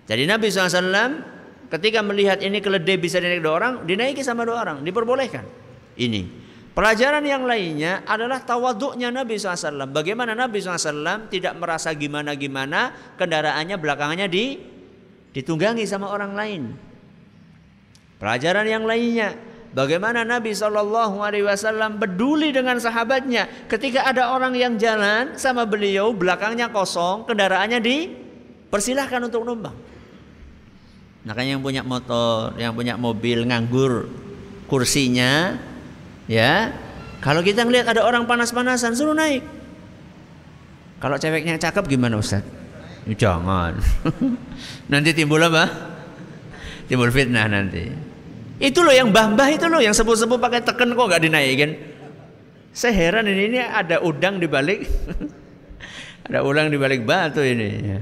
Jadi 0.06 0.30
Nabi 0.30 0.52
SAW 0.54 1.34
ketika 1.74 2.06
melihat 2.06 2.38
ini 2.44 2.62
keledai 2.62 3.02
bisa 3.02 3.18
dinaiki 3.18 3.42
dua 3.42 3.56
orang, 3.58 3.74
dinaiki 3.88 4.22
sama 4.22 4.46
dua 4.46 4.62
orang, 4.62 4.86
diperbolehkan. 4.86 5.42
Ini. 5.98 6.46
Pelajaran 6.74 7.22
yang 7.22 7.46
lainnya 7.46 8.02
adalah 8.02 8.42
tawaduknya 8.42 9.14
Nabi 9.14 9.38
SAW. 9.38 9.94
Bagaimana 9.94 10.34
Nabi 10.34 10.58
SAW 10.58 11.30
tidak 11.30 11.54
merasa 11.62 11.94
gimana-gimana 11.94 13.14
kendaraannya 13.14 13.78
belakangannya 13.78 14.26
di 14.26 14.73
ditunggangi 15.34 15.84
sama 15.90 16.10
orang 16.14 16.38
lain. 16.38 16.62
Pelajaran 18.22 18.64
yang 18.64 18.88
lainnya, 18.88 19.36
bagaimana 19.76 20.24
Nabi 20.24 20.56
Shallallahu 20.56 21.20
Alaihi 21.20 21.44
Wasallam 21.44 22.00
peduli 22.00 22.56
dengan 22.56 22.80
sahabatnya 22.80 23.68
ketika 23.68 24.08
ada 24.08 24.32
orang 24.32 24.56
yang 24.56 24.80
jalan 24.80 25.36
sama 25.36 25.68
beliau 25.68 26.16
belakangnya 26.16 26.72
kosong, 26.72 27.28
kendaraannya 27.28 27.82
di 27.84 27.98
Persilahkan 28.74 29.22
untuk 29.30 29.46
numpang. 29.46 29.78
Makanya 31.30 31.52
yang 31.54 31.62
punya 31.62 31.86
motor, 31.86 32.58
yang 32.58 32.74
punya 32.74 32.98
mobil 32.98 33.46
nganggur 33.46 34.10
kursinya, 34.66 35.62
ya. 36.26 36.74
Kalau 37.22 37.46
kita 37.46 37.70
ngelihat 37.70 37.94
ada 37.94 38.02
orang 38.02 38.26
panas-panasan, 38.26 38.98
suruh 38.98 39.14
naik. 39.14 39.46
Kalau 40.98 41.22
ceweknya 41.22 41.62
cakep 41.62 41.86
gimana 41.86 42.18
Ustaz? 42.18 42.42
Jangan. 43.04 43.76
nanti 44.92 45.10
timbul 45.12 45.44
apa? 45.44 45.68
Timbul 46.88 47.12
fitnah 47.12 47.48
nanti. 47.52 47.92
Itu 48.64 48.80
loh 48.80 48.96
yang 48.96 49.12
mbah-mbah 49.12 49.50
itu 49.52 49.68
loh 49.68 49.84
yang 49.84 49.92
sepuh-sepuh 49.92 50.40
pakai 50.40 50.64
teken 50.64 50.96
kok 50.96 51.08
gak 51.12 51.24
dinaikin. 51.24 51.76
Saya 52.74 52.96
heran 52.96 53.30
ini, 53.30 53.54
ini 53.54 53.60
ada 53.60 54.02
udang 54.02 54.40
di 54.40 54.48
balik. 54.48 54.88
ada 56.28 56.42
udang 56.42 56.72
di 56.72 56.78
balik 56.80 57.04
batu 57.04 57.44
ini. 57.44 57.70
Ya. 57.84 58.00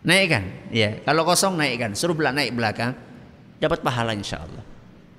Naikkan, 0.00 0.44
ya. 0.72 0.90
Kalau 1.06 1.22
kosong 1.22 1.54
naikkan, 1.60 1.92
suruh 1.94 2.16
belak 2.16 2.34
naik 2.34 2.52
belakang, 2.52 2.92
dapat 3.60 3.80
pahala 3.80 4.12
insya 4.16 4.42
Allah. 4.42 4.64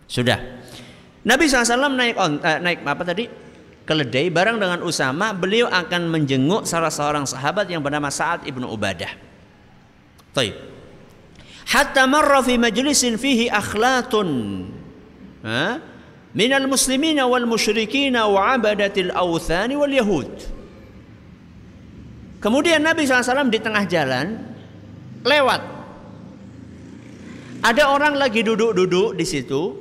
Sudah. 0.09 0.37
Nabi 1.21 1.45
SAW 1.45 1.93
naik 1.93 2.17
on, 2.17 2.41
eh, 2.41 2.57
naik 2.59 2.81
apa 2.81 3.03
tadi? 3.05 3.25
Keledai 3.91 4.31
bareng 4.31 4.55
dengan 4.55 4.79
Usama, 4.87 5.35
beliau 5.35 5.67
akan 5.67 6.07
menjenguk 6.07 6.63
salah 6.63 6.87
seorang 6.87 7.27
sahabat 7.27 7.67
yang 7.67 7.83
bernama 7.83 8.07
Sa'ad 8.07 8.47
ibnu 8.47 8.63
Ubadah. 8.63 9.11
Taib. 10.31 10.55
Hatta 11.67 12.07
marra 12.07 12.39
fi 12.39 12.55
majlisin 12.55 13.19
fihi 13.19 13.51
akhlatun. 13.51 14.63
Ha? 15.43 15.83
Minal 16.31 16.71
muslimina 16.71 17.27
wal 17.27 17.43
musyrikina 17.43 18.31
wa 18.31 18.55
abadatil 18.55 19.11
awthani 19.11 19.75
wal 19.75 19.91
yahud. 19.91 20.39
Kemudian 22.39 22.79
Nabi 22.87 23.03
SAW 23.03 23.51
di 23.51 23.59
tengah 23.59 23.83
jalan 23.91 24.39
lewat. 25.27 25.67
Ada 27.59 27.91
orang 27.91 28.15
lagi 28.15 28.39
duduk-duduk 28.39 29.19
di 29.19 29.27
situ 29.27 29.75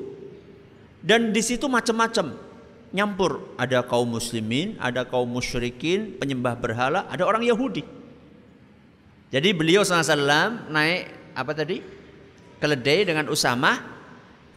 dan 0.99 1.31
di 1.31 1.47
situ 1.47 1.71
macam-macam 1.71 2.50
nyampur. 2.91 3.55
Ada 3.57 3.87
kaum 3.87 4.19
muslimin, 4.19 4.77
ada 4.83 5.07
kaum 5.07 5.27
musyrikin, 5.27 6.19
penyembah 6.19 6.59
berhala, 6.59 7.07
ada 7.11 7.27
orang 7.27 7.47
Yahudi. 7.47 7.83
Jadi 9.31 9.49
beliau 9.55 9.87
SAW 9.87 10.71
naik 10.71 11.35
apa 11.39 11.53
tadi? 11.55 11.79
Keledai 12.59 13.07
dengan 13.07 13.31
Usama. 13.31 13.79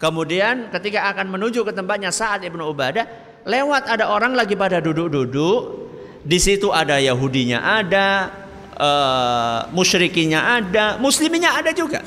Kemudian 0.01 0.67
ketika 0.73 1.07
akan 1.13 1.31
menuju 1.31 1.63
ke 1.63 1.71
tempatnya 1.71 2.11
saat 2.11 2.43
ibnu 2.43 2.67
Ubadah, 2.67 3.07
lewat 3.47 3.87
ada 3.87 4.11
orang 4.11 4.33
lagi 4.35 4.57
pada 4.57 4.81
duduk-duduk. 4.83 5.85
Di 6.23 6.39
situ 6.39 6.71
ada 6.73 6.97
Yahudinya 6.99 7.59
ada, 7.61 8.31
uh, 8.75 9.59
musyrikinya 9.71 10.59
ada, 10.59 10.97
musliminnya 10.97 11.53
ada 11.55 11.71
juga. 11.71 12.01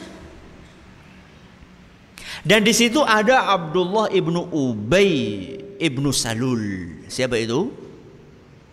Dan 2.46 2.62
di 2.66 2.74
situ 2.74 3.00
ada 3.02 3.48
Abdullah 3.54 4.10
ibnu 4.12 4.50
Ubay 4.52 5.12
Ibnu 5.76 6.10
Salul. 6.10 6.64
Siapa 7.08 7.36
itu? 7.40 7.72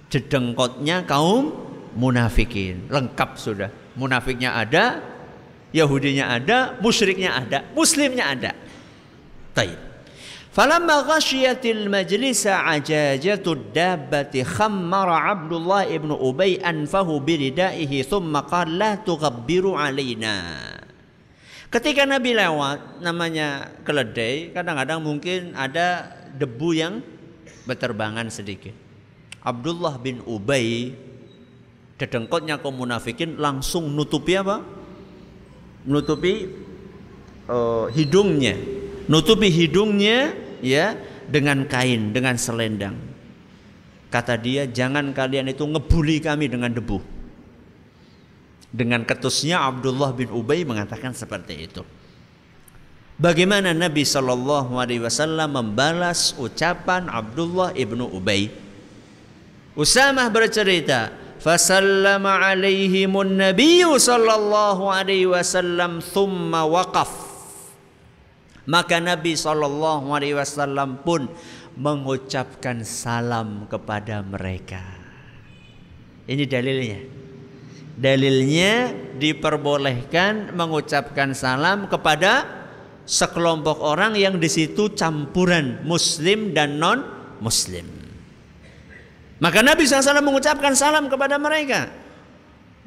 Jedengkotnya 0.09 1.03
kaum 1.03 1.53
munafikin. 1.97 2.89
Lengkap 2.89 3.29
sudah. 3.37 3.69
Munafiknya 3.93 4.57
ada, 4.57 5.01
Yahudinya 5.73 6.37
ada, 6.37 6.77
musyriknya 6.77 7.33
ada, 7.33 7.65
muslimnya 7.73 8.29
ada. 8.29 8.51
Baik. 9.57 9.93
Falamma 10.53 11.01
ghasyiyatil 11.01 11.89
majlisa 11.89 12.61
ajajatud 12.77 13.73
dabbati 13.73 14.45
khammara 14.45 15.33
Abdullah 15.33 15.89
ibn 15.89 16.13
Ubay 16.13 16.61
anfahu 16.61 17.17
biridaihi 17.17 18.05
thumma 18.05 18.45
qala 18.45 18.69
la 18.69 18.91
tughabbiru 19.01 19.73
alaina. 19.73 20.61
Ketika 21.73 22.05
Nabi 22.05 22.37
lewat 22.37 23.01
namanya 23.01 23.73
keledai, 23.81 24.53
kadang-kadang 24.53 25.01
mungkin 25.01 25.57
ada 25.57 26.21
debu 26.33 26.69
yang 26.73 26.99
berterbangan 27.63 28.27
sedikit. 28.27 28.73
Abdullah 29.43 29.99
bin 29.99 30.23
Ubay 30.23 30.95
dedengkotnya 31.99 32.59
kaum 32.59 32.79
munafikin 32.79 33.39
langsung 33.39 33.91
nutupi 33.91 34.39
apa? 34.39 34.63
Nutupi 35.83 36.47
uh, 37.47 37.87
hidungnya. 37.91 38.55
Nutupi 39.07 39.51
hidungnya 39.51 40.31
ya 40.63 40.95
dengan 41.27 41.67
kain, 41.67 42.15
dengan 42.15 42.39
selendang. 42.39 42.95
Kata 44.07 44.37
dia, 44.37 44.69
jangan 44.69 45.11
kalian 45.11 45.51
itu 45.51 45.65
ngebuli 45.65 46.21
kami 46.21 46.47
dengan 46.47 46.69
debu. 46.69 47.01
Dengan 48.73 49.05
ketusnya 49.05 49.61
Abdullah 49.61 50.13
bin 50.13 50.29
Ubay 50.33 50.65
mengatakan 50.65 51.13
seperti 51.13 51.67
itu. 51.67 51.83
Bagaimana 53.13 53.77
Nabi 53.77 54.01
Shallallahu 54.01 54.73
Alaihi 54.73 55.05
Wasallam 55.05 55.53
membalas 55.53 56.33
ucapan 56.33 57.05
Abdullah 57.05 57.69
ibnu 57.77 58.09
Ubay? 58.09 58.49
Usamah 59.77 60.33
bercerita, 60.33 61.13
"Fasallama 61.37 62.41
alaihimun 62.41 63.37
Nabi 63.37 63.85
Sallallahu 63.85 64.89
Alaihi 64.89 65.29
Wasallam 65.29 66.01
thumma 66.01 66.65
waqaf." 66.65 67.13
Maka 68.65 68.97
Nabi 68.97 69.37
Shallallahu 69.37 70.09
Alaihi 70.09 70.33
Wasallam 70.33 71.05
pun 71.05 71.29
mengucapkan 71.77 72.81
salam 72.81 73.69
kepada 73.69 74.25
mereka. 74.25 74.81
Ini 76.25 76.49
dalilnya. 76.49 77.01
Dalilnya 77.93 78.89
diperbolehkan 79.21 80.57
mengucapkan 80.57 81.37
salam 81.37 81.85
kepada 81.85 82.62
sekelompok 83.03 83.83
orang 83.83 84.15
yang 84.15 84.39
di 84.39 84.47
situ 84.47 84.91
campuran 84.95 85.83
muslim 85.83 86.55
dan 86.55 86.79
non 86.79 87.03
muslim. 87.43 87.83
Maka 89.43 89.59
Nabi 89.59 89.83
SAW 89.83 90.23
mengucapkan 90.23 90.71
salam 90.71 91.11
kepada 91.11 91.35
mereka. 91.35 91.91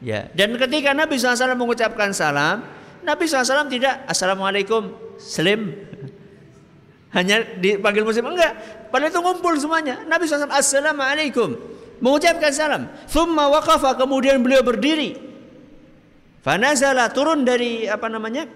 Ya, 0.00 0.29
dan 0.33 0.57
ketika 0.57 0.96
Nabi 0.96 1.20
SAW 1.20 1.57
mengucapkan 1.57 2.16
salam, 2.16 2.64
Nabi 3.05 3.29
SAW 3.29 3.68
tidak 3.68 4.09
Assalamualaikum, 4.09 4.92
Slim. 5.20 5.72
Hanya 7.16 7.44
dipanggil 7.61 8.05
muslim 8.05 8.33
enggak. 8.33 8.57
Padahal 8.88 9.12
itu 9.12 9.20
ngumpul 9.20 9.55
semuanya. 9.57 10.05
Nabi 10.09 10.29
SAW 10.29 10.52
Assalamualaikum 10.52 11.76
mengucapkan 12.00 12.52
salam. 12.52 12.83
Thumma 13.09 13.48
waqafa 13.52 13.96
kemudian 13.96 14.40
beliau 14.40 14.61
berdiri. 14.61 15.16
Fanazala 16.44 17.11
turun 17.11 17.42
dari 17.42 17.90
apa 17.90 18.07
namanya? 18.07 18.46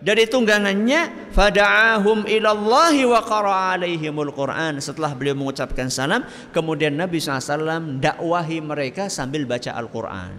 Dari 0.00 0.24
tunggangannya 0.24 1.28
fada'ahum 1.28 2.24
ilallahi 2.24 3.04
wa 3.04 3.20
qara 3.20 3.76
alaihimul 3.76 4.32
Quran. 4.32 4.80
Setelah 4.80 5.12
beliau 5.12 5.36
mengucapkan 5.36 5.92
salam, 5.92 6.24
kemudian 6.56 6.96
Nabi 6.96 7.20
SAW 7.20 8.00
dakwahi 8.00 8.64
mereka 8.64 9.12
sambil 9.12 9.44
baca 9.44 9.76
Al-Quran. 9.76 10.32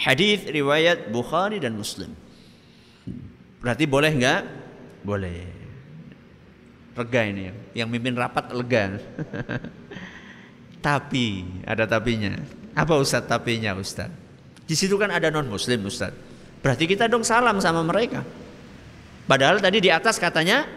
Hadis 0.00 0.48
riwayat 0.48 1.12
Bukhari 1.12 1.60
dan 1.60 1.76
Muslim. 1.76 2.16
Berarti 3.60 3.84
boleh 3.84 4.12
enggak? 4.16 4.42
Boleh. 5.04 5.44
Lega 6.96 7.20
ini 7.28 7.52
yang 7.76 7.92
mimpin 7.92 8.16
rapat 8.16 8.48
lega. 8.56 8.96
Tapi, 10.88 11.44
ada 11.68 11.84
tapinya. 11.84 12.40
Apa 12.72 12.96
Ustaz 12.96 13.28
tapinya 13.28 13.76
Ustaz? 13.76 14.08
Di 14.64 14.72
situ 14.72 14.96
kan 14.96 15.12
ada 15.12 15.28
non 15.28 15.44
muslim 15.44 15.84
Ustaz. 15.84 16.29
Berarti 16.60 16.84
kita 16.84 17.08
dong 17.08 17.24
salam 17.24 17.56
sama 17.58 17.80
mereka. 17.80 18.20
Padahal 19.24 19.60
tadi 19.60 19.80
di 19.80 19.90
atas 19.92 20.20
katanya 20.20 20.68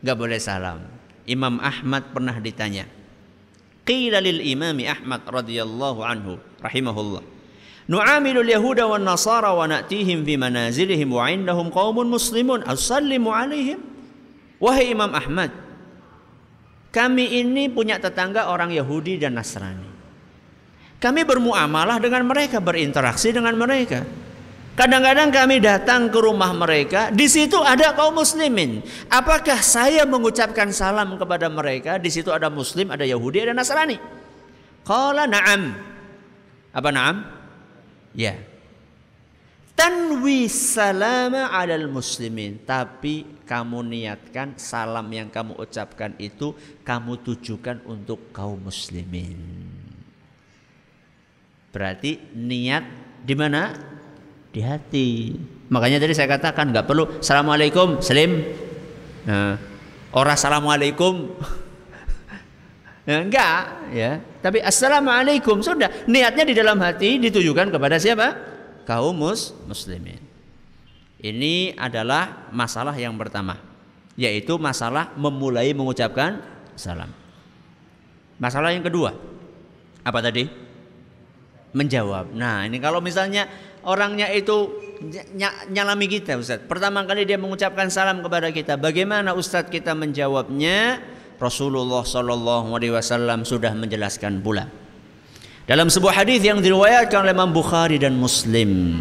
nggak 0.00 0.16
boleh 0.16 0.40
salam. 0.40 0.80
Imam 1.24 1.60
Ahmad 1.60 2.12
pernah 2.12 2.36
ditanya. 2.40 2.88
Qila 3.84 4.20
lil 4.20 4.40
imami 4.40 4.88
Ahmad 4.88 5.24
radhiyallahu 5.28 6.00
anhu 6.00 6.40
rahimahullah. 6.60 7.24
Nu'amilu 7.84 8.40
al-yahuda 8.40 8.88
wan 8.88 9.04
nasara 9.04 9.52
wa 9.52 9.68
na'tihim 9.68 10.24
fi 10.24 10.40
manazilihim 10.40 11.12
wa 11.12 11.28
indahum 11.28 11.68
qaumun 11.68 12.08
muslimun. 12.08 12.64
Asallimu 12.64 13.28
alaihim. 13.28 13.80
Wahai 14.56 14.96
Imam 14.96 15.12
Ahmad, 15.12 15.52
kami 16.94 17.42
ini 17.42 17.68
punya 17.68 18.00
tetangga 18.00 18.48
orang 18.48 18.70
Yahudi 18.70 19.20
dan 19.20 19.36
Nasrani. 19.36 19.90
Kami 21.02 21.20
bermuamalah 21.26 22.00
dengan 22.00 22.24
mereka, 22.24 22.62
berinteraksi 22.62 23.34
dengan 23.34 23.52
mereka. 23.58 24.06
Kadang-kadang 24.74 25.30
kami 25.30 25.62
datang 25.62 26.10
ke 26.10 26.18
rumah 26.18 26.50
mereka, 26.50 27.14
di 27.14 27.30
situ 27.30 27.62
ada 27.62 27.94
kaum 27.94 28.18
muslimin. 28.18 28.82
Apakah 29.06 29.62
saya 29.62 30.02
mengucapkan 30.02 30.74
salam 30.74 31.14
kepada 31.14 31.46
mereka? 31.46 31.94
Di 32.02 32.10
situ 32.10 32.34
ada 32.34 32.50
muslim, 32.50 32.90
ada 32.90 33.06
Yahudi, 33.06 33.46
ada 33.46 33.54
Nasrani. 33.54 34.02
Qala 34.82 35.30
na'am. 35.30 35.78
Apa 36.74 36.90
na'am? 36.90 37.16
Ya 38.18 38.34
tanwi 39.74 40.46
salama 40.46 41.50
alal 41.50 41.90
muslimin 41.90 42.62
tapi 42.62 43.26
kamu 43.42 43.82
niatkan 43.82 44.54
salam 44.54 45.10
yang 45.10 45.28
kamu 45.28 45.58
ucapkan 45.58 46.14
itu 46.22 46.54
kamu 46.86 47.18
tujukan 47.26 47.82
untuk 47.90 48.30
kaum 48.30 48.62
muslimin 48.62 49.36
berarti 51.74 52.22
niat 52.38 52.86
di 53.26 53.34
mana 53.34 53.74
di 54.54 54.62
hati 54.62 55.34
makanya 55.66 55.98
tadi 55.98 56.14
saya 56.14 56.30
katakan 56.30 56.70
nggak 56.70 56.86
perlu 56.86 57.18
assalamualaikum 57.18 57.98
slim 57.98 58.46
nah, 59.26 59.58
orang 60.14 60.38
assalamualaikum 60.38 61.34
ya, 63.10 63.18
enggak 63.26 63.60
ya 63.90 64.22
tapi 64.38 64.62
assalamualaikum 64.62 65.58
sudah 65.58 66.06
niatnya 66.06 66.46
di 66.46 66.54
dalam 66.54 66.78
hati 66.78 67.18
ditujukan 67.18 67.74
kepada 67.74 67.98
siapa 67.98 68.54
kaum 68.84 69.16
mus 69.16 69.56
muslimin. 69.64 70.20
Ini 71.24 71.72
adalah 71.80 72.52
masalah 72.52 72.92
yang 72.92 73.16
pertama, 73.16 73.56
yaitu 74.12 74.60
masalah 74.60 75.08
memulai 75.16 75.72
mengucapkan 75.72 76.44
salam. 76.76 77.08
Masalah 78.36 78.76
yang 78.76 78.84
kedua, 78.84 79.16
apa 80.04 80.20
tadi? 80.20 80.44
Menjawab. 81.74 82.32
Nah, 82.32 82.64
ini 82.64 82.78
kalau 82.78 83.02
misalnya 83.02 83.50
orangnya 83.82 84.30
itu 84.30 84.70
nyalami 85.68 86.06
kita 86.06 86.38
Ustaz. 86.38 86.62
Pertama 86.64 87.02
kali 87.04 87.26
dia 87.26 87.36
mengucapkan 87.36 87.90
salam 87.90 88.22
kepada 88.22 88.48
kita. 88.54 88.78
Bagaimana 88.78 89.34
Ustaz 89.34 89.68
kita 89.68 89.92
menjawabnya? 89.92 91.02
Rasulullah 91.34 92.06
Shallallahu 92.06 92.78
Alaihi 92.78 92.94
Wasallam 92.94 93.42
sudah 93.42 93.74
menjelaskan 93.74 94.38
pula. 94.38 94.70
Dalam 95.64 95.90
sebuah 95.90 96.22
hadis 96.22 96.44
yang 96.44 96.60
diriwayatkan 96.60 97.24
oleh 97.24 97.32
Imam 97.34 97.48
Bukhari 97.48 97.96
dan 97.96 98.14
Muslim. 98.14 99.00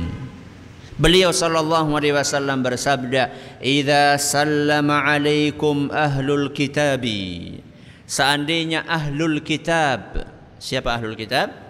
Beliau 0.94 1.34
sallallahu 1.34 1.98
alaihi 1.98 2.14
wasallam 2.14 2.62
bersabda, 2.62 3.34
"Idza 3.60 4.16
sallama 4.22 5.04
alaikum 5.04 5.90
ahlul 5.90 6.54
kitabi." 6.54 7.60
Seandainya 8.06 8.86
ahlul 8.86 9.42
kitab, 9.42 10.22
siapa 10.62 10.94
ahlul 10.94 11.18
kitab? 11.18 11.63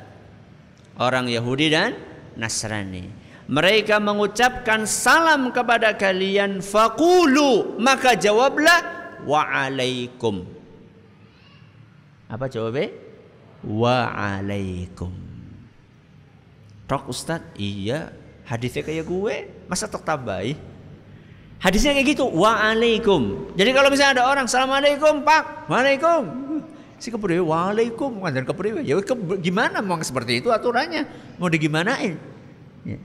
Orang 0.97 1.29
Yahudi 1.29 1.73
dan 1.73 1.97
Nasrani. 2.37 3.09
Mereka 3.49 3.99
mengucapkan 3.99 4.87
salam 4.87 5.51
kepada 5.51 5.93
kalian 5.97 6.63
faqulu, 6.63 7.77
maka 7.81 8.15
jawablah 8.15 8.81
wa 9.27 9.41
alaikum. 9.43 10.47
Apa 12.31 12.47
jawabnya? 12.49 12.93
Wa 13.61 14.09
alaikum. 14.15 15.11
Tok 16.87 17.11
Ustaz, 17.11 17.43
iya 17.55 18.11
Hadisnya 18.43 18.83
kayak 18.83 19.07
gue, 19.07 19.35
masa 19.71 19.87
tok 19.87 20.03
tabai? 20.03 20.59
Hadisnya 21.63 21.95
kayak 21.95 22.11
gitu, 22.11 22.27
waalaikum. 22.27 23.55
Jadi 23.55 23.71
kalau 23.71 23.87
misalnya 23.87 24.19
ada 24.19 24.23
orang, 24.27 24.51
assalamualaikum 24.51 25.23
pak, 25.23 25.71
waalaikum. 25.71 26.42
Si 27.03 27.11
kepriwe, 27.11 27.43
waalaikum, 27.43 28.23
dan 28.31 28.47
kepriwe. 28.47 28.79
Ya 28.87 28.95
ke, 29.03 29.11
gimana 29.43 29.83
mau 29.83 29.99
seperti 29.99 30.39
itu 30.39 30.55
aturannya? 30.55 31.03
Mau 31.35 31.51
digimanain? 31.51 32.15
Ya. 32.87 32.95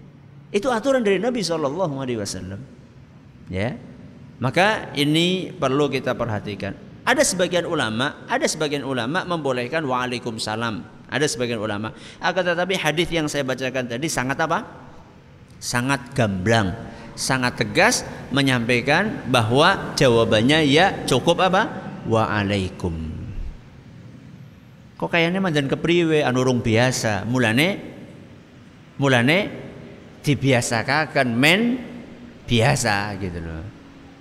Itu 0.54 0.70
aturan 0.70 1.02
dari 1.02 1.18
Nabi 1.18 1.42
Wasallam. 1.42 2.62
Ya, 3.50 3.74
maka 4.38 4.94
ini 4.94 5.50
perlu 5.50 5.90
kita 5.90 6.14
perhatikan. 6.14 6.78
Ada 7.02 7.26
sebagian 7.26 7.66
ulama, 7.66 8.22
ada 8.30 8.46
sebagian 8.46 8.87
ulama 8.87 9.26
membolehkan 9.26 9.82
waalaikumsalam. 9.82 10.87
Ada 11.11 11.26
sebagian 11.26 11.58
ulama. 11.58 11.90
Akan 12.22 12.46
tetapi 12.46 12.78
hadis 12.78 13.11
yang 13.11 13.26
saya 13.26 13.42
bacakan 13.42 13.90
tadi 13.90 14.06
sangat 14.06 14.38
apa? 14.38 14.87
sangat 15.58 16.14
gamblang, 16.14 16.70
sangat 17.18 17.58
tegas 17.58 18.06
menyampaikan 18.30 19.26
bahwa 19.26 19.94
jawabannya 19.98 20.64
ya 20.70 20.94
cukup 21.04 21.42
apa? 21.42 21.66
Waalaikum. 22.06 23.07
Kok 24.98 25.06
kayaknya 25.14 25.38
manjan 25.38 25.70
kepriwe 25.70 26.26
anurung 26.26 26.58
biasa. 26.58 27.22
Mulane 27.22 27.68
mulane 28.98 29.38
dibiasakan 30.26 31.26
men 31.38 31.78
biasa 32.50 33.14
gitu 33.22 33.38
loh. 33.38 33.62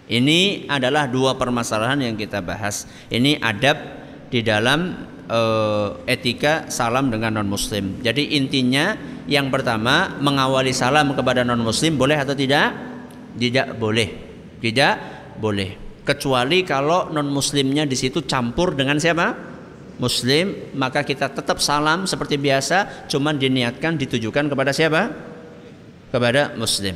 Ini 0.07 0.69
adalah 0.69 1.09
dua 1.09 1.35
permasalahan 1.35 1.99
yang 2.05 2.15
kita 2.15 2.45
bahas. 2.45 2.85
Ini 3.09 3.41
adab 3.41 3.75
di 4.29 4.39
dalam 4.45 4.95
uh, 5.27 5.99
etika 6.05 6.69
salam 6.69 7.09
dengan 7.09 7.41
non 7.41 7.49
muslim. 7.49 7.99
Jadi 7.99 8.37
intinya 8.37 8.95
yang 9.25 9.51
pertama 9.51 10.15
mengawali 10.21 10.71
salam 10.71 11.11
kepada 11.17 11.41
non 11.41 11.59
muslim 11.59 11.97
boleh 11.97 12.21
atau 12.21 12.37
tidak? 12.37 12.71
Tidak 13.33 13.75
boleh. 13.75 14.09
Tidak 14.61 14.95
boleh. 15.41 16.05
Kecuali 16.05 16.63
kalau 16.63 17.11
non 17.11 17.27
muslimnya 17.27 17.83
di 17.83 17.97
situ 17.97 18.23
campur 18.23 18.77
dengan 18.77 19.01
siapa? 19.01 19.56
Muslim, 19.97 20.77
maka 20.77 21.01
kita 21.01 21.33
tetap 21.33 21.57
salam 21.57 22.05
seperti 22.05 22.37
biasa, 22.37 23.09
cuman 23.09 23.41
diniatkan 23.41 23.97
ditujukan 23.97 24.45
kepada 24.45 24.69
siapa? 24.69 25.09
Kepada 26.13 26.53
muslim. 26.53 26.93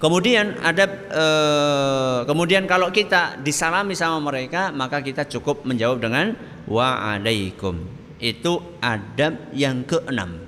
Kemudian 0.00 0.56
ada 0.64 0.88
eh, 1.12 2.18
kemudian 2.24 2.64
kalau 2.64 2.88
kita 2.88 3.36
disalami 3.44 3.92
sama 3.92 4.32
mereka 4.32 4.72
maka 4.72 5.04
kita 5.04 5.28
cukup 5.28 5.68
menjawab 5.68 6.00
dengan 6.00 6.32
waalaikum. 6.64 7.84
Itu 8.16 8.80
adab 8.80 9.52
yang 9.52 9.84
keenam. 9.84 10.40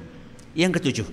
Yang 0.56 0.80
ketujuh. 0.80 1.08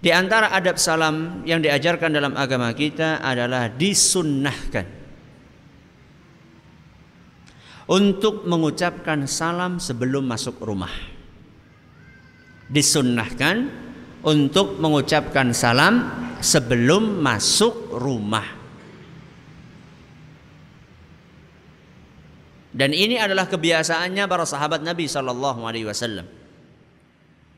Di 0.00 0.10
antara 0.14 0.48
adab 0.54 0.80
salam 0.80 1.44
yang 1.44 1.60
diajarkan 1.60 2.08
dalam 2.08 2.34
agama 2.40 2.72
kita 2.72 3.20
adalah 3.20 3.68
disunnahkan 3.68 5.01
untuk 7.90 8.46
mengucapkan 8.46 9.26
salam 9.26 9.82
sebelum 9.82 10.26
masuk 10.26 10.58
rumah. 10.62 10.92
Disunnahkan 12.72 13.68
untuk 14.22 14.78
mengucapkan 14.78 15.50
salam 15.50 16.08
sebelum 16.38 17.20
masuk 17.20 17.94
rumah. 17.98 18.46
Dan 22.72 22.96
ini 22.96 23.20
adalah 23.20 23.44
kebiasaannya 23.52 24.24
para 24.24 24.48
sahabat 24.48 24.80
Nabi 24.80 25.04
sallallahu 25.04 25.60
alaihi 25.68 25.84
wasallam. 25.84 26.24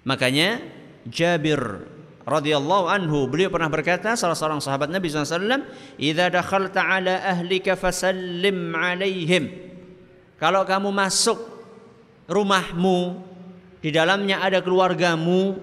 Makanya 0.03 0.59
Jabir 1.07 1.87
radhiyallahu 2.25 2.89
anhu 2.89 3.29
beliau 3.29 3.53
pernah 3.53 3.69
berkata 3.69 4.17
salah 4.17 4.35
seorang 4.35 4.59
sahabat 4.59 4.89
Nabi 4.89 5.13
SAW 5.13 5.69
idza 6.01 6.33
dakhalta 6.33 6.81
ala 6.81 7.21
ahlika 7.21 7.77
fasallim 7.77 8.73
alaihim 8.73 9.53
kalau 10.45 10.69
kamu 10.69 10.93
masuk 10.93 11.41
rumahmu 12.29 13.17
di 13.81 13.89
dalamnya 13.89 14.45
ada 14.45 14.61
keluargamu 14.61 15.57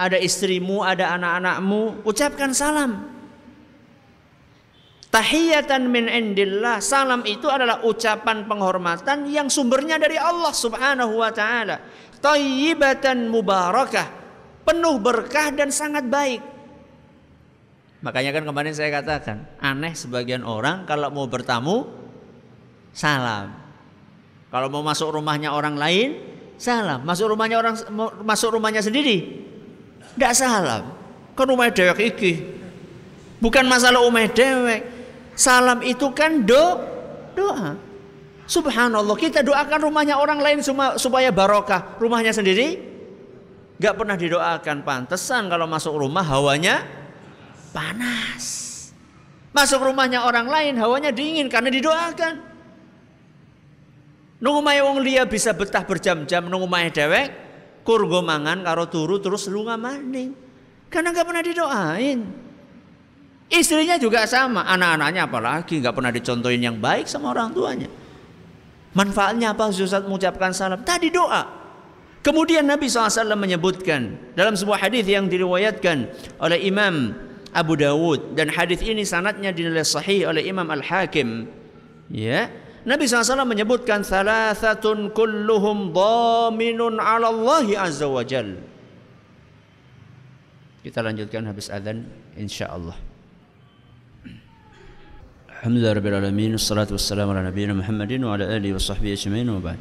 ada 0.00 0.16
istrimu, 0.16 0.80
ada 0.80 1.12
anak-anakmu, 1.20 2.08
ucapkan 2.08 2.56
salam. 2.56 3.04
Tahiyatan 5.12 5.90
min 5.90 6.08
indillah. 6.08 6.80
Salam 6.80 7.26
itu 7.28 7.50
adalah 7.50 7.84
ucapan 7.84 8.48
penghormatan 8.48 9.28
yang 9.28 9.52
sumbernya 9.52 10.00
dari 10.00 10.16
Allah 10.16 10.54
Subhanahu 10.56 11.20
wa 11.20 11.28
taala. 11.34 11.82
Tayyibatan 12.22 13.28
mubarakah, 13.28 14.06
penuh 14.64 14.96
berkah 15.02 15.52
dan 15.52 15.68
sangat 15.68 16.08
baik. 16.08 16.40
Makanya 18.00 18.32
kan 18.32 18.44
kemarin 18.48 18.72
saya 18.72 18.88
katakan, 18.88 19.44
aneh 19.60 19.92
sebagian 19.92 20.46
orang 20.46 20.88
kalau 20.88 21.12
mau 21.12 21.28
bertamu 21.28 21.90
salam. 22.96 23.52
Kalau 24.50 24.66
mau 24.66 24.82
masuk 24.82 25.14
rumahnya 25.14 25.54
orang 25.54 25.78
lain, 25.78 26.18
salam. 26.58 27.06
Masuk 27.06 27.30
rumahnya 27.30 27.56
orang 27.62 27.78
masuk 28.26 28.58
rumahnya 28.58 28.82
sendiri, 28.82 29.46
tidak 30.18 30.34
salam. 30.34 30.90
Kan 31.38 31.46
rumah 31.46 31.70
dewek 31.70 32.18
iki. 32.18 32.32
Bukan 33.40 33.64
masalah 33.64 34.04
umah 34.04 34.28
dewek. 34.28 34.84
Salam 35.32 35.80
itu 35.80 36.12
kan 36.12 36.44
do 36.44 36.76
doa. 37.32 37.78
Subhanallah 38.44 39.14
kita 39.16 39.40
doakan 39.46 39.80
rumahnya 39.88 40.18
orang 40.18 40.42
lain 40.42 40.58
supaya 40.98 41.30
barokah. 41.30 41.96
Rumahnya 42.02 42.34
sendiri 42.34 42.76
gak 43.80 43.94
pernah 43.96 44.18
didoakan. 44.18 44.82
Pantesan 44.82 45.48
kalau 45.48 45.70
masuk 45.70 45.96
rumah 45.96 46.26
hawanya 46.26 46.84
panas. 47.72 48.66
Masuk 49.54 49.80
rumahnya 49.80 50.26
orang 50.26 50.50
lain 50.50 50.74
hawanya 50.76 51.14
dingin 51.14 51.46
karena 51.46 51.70
didoakan. 51.72 52.49
Nunggu 54.40 54.60
maya 54.64 54.82
wong 54.88 55.04
liya 55.04 55.28
bisa 55.28 55.52
betah 55.52 55.84
berjam-jam 55.84 56.48
nunggu 56.48 56.64
maya 56.64 56.88
dewek 56.88 57.28
kurgo 57.84 58.24
mangan 58.24 58.64
karo 58.64 58.88
turu 58.88 59.20
terus 59.20 59.48
lunga 59.52 59.76
maning. 59.76 60.32
Karena 60.88 61.12
nggak 61.14 61.26
pernah 61.28 61.44
didoain. 61.44 62.20
Istrinya 63.50 63.98
juga 63.98 64.24
sama, 64.30 64.62
anak-anaknya 64.62 65.26
apalagi 65.26 65.82
nggak 65.82 65.94
pernah 65.94 66.12
dicontohin 66.14 66.62
yang 66.62 66.76
baik 66.78 67.10
sama 67.10 67.34
orang 67.34 67.50
tuanya. 67.50 67.90
Manfaatnya 68.94 69.54
apa 69.54 69.70
Ustaz 69.70 70.02
mengucapkan 70.02 70.50
salam? 70.50 70.82
Tadi 70.82 71.10
doa. 71.10 71.46
Kemudian 72.20 72.68
Nabi 72.68 72.84
SAW 72.90 73.32
menyebutkan 73.32 74.34
dalam 74.36 74.52
sebuah 74.52 74.86
hadis 74.86 75.08
yang 75.08 75.24
diriwayatkan 75.24 76.10
oleh 76.36 76.58
Imam 76.62 77.16
Abu 77.50 77.80
Dawud 77.80 78.36
dan 78.36 78.52
hadis 78.52 78.84
ini 78.84 79.02
sanatnya 79.08 79.50
dinilai 79.50 79.86
sahih 79.86 80.28
oleh 80.28 80.44
Imam 80.44 80.68
Al 80.68 80.84
Hakim. 80.84 81.48
Ya, 82.10 82.50
Nabi 82.80 83.04
SAW 83.04 83.44
menyebutkan 83.44 84.00
thalathatun 84.00 85.12
kulluhum 85.12 85.92
dhaminun 85.92 86.96
ala 86.96 87.28
Allah 87.28 87.66
azza 87.84 88.08
wa 88.08 88.24
jal. 88.24 88.56
Kita 90.80 91.04
lanjutkan 91.04 91.44
habis 91.44 91.68
adzan 91.68 92.08
insyaallah. 92.40 92.96
Alhamdulillah 95.60 95.92
rabbil 95.92 96.16
alamin 96.24 96.56
wassalatu 96.56 96.96
wassalamu 96.96 97.36
ala 97.36 97.52
nabiyina 97.52 97.76
Muhammadin 97.76 98.24
wa 98.24 98.32
ala 98.32 98.48
alihi 98.48 98.72
wa 98.72 98.80
sahbihi 98.80 99.12
ajmain 99.12 99.44
wa 99.44 99.60
ba'd. 99.60 99.80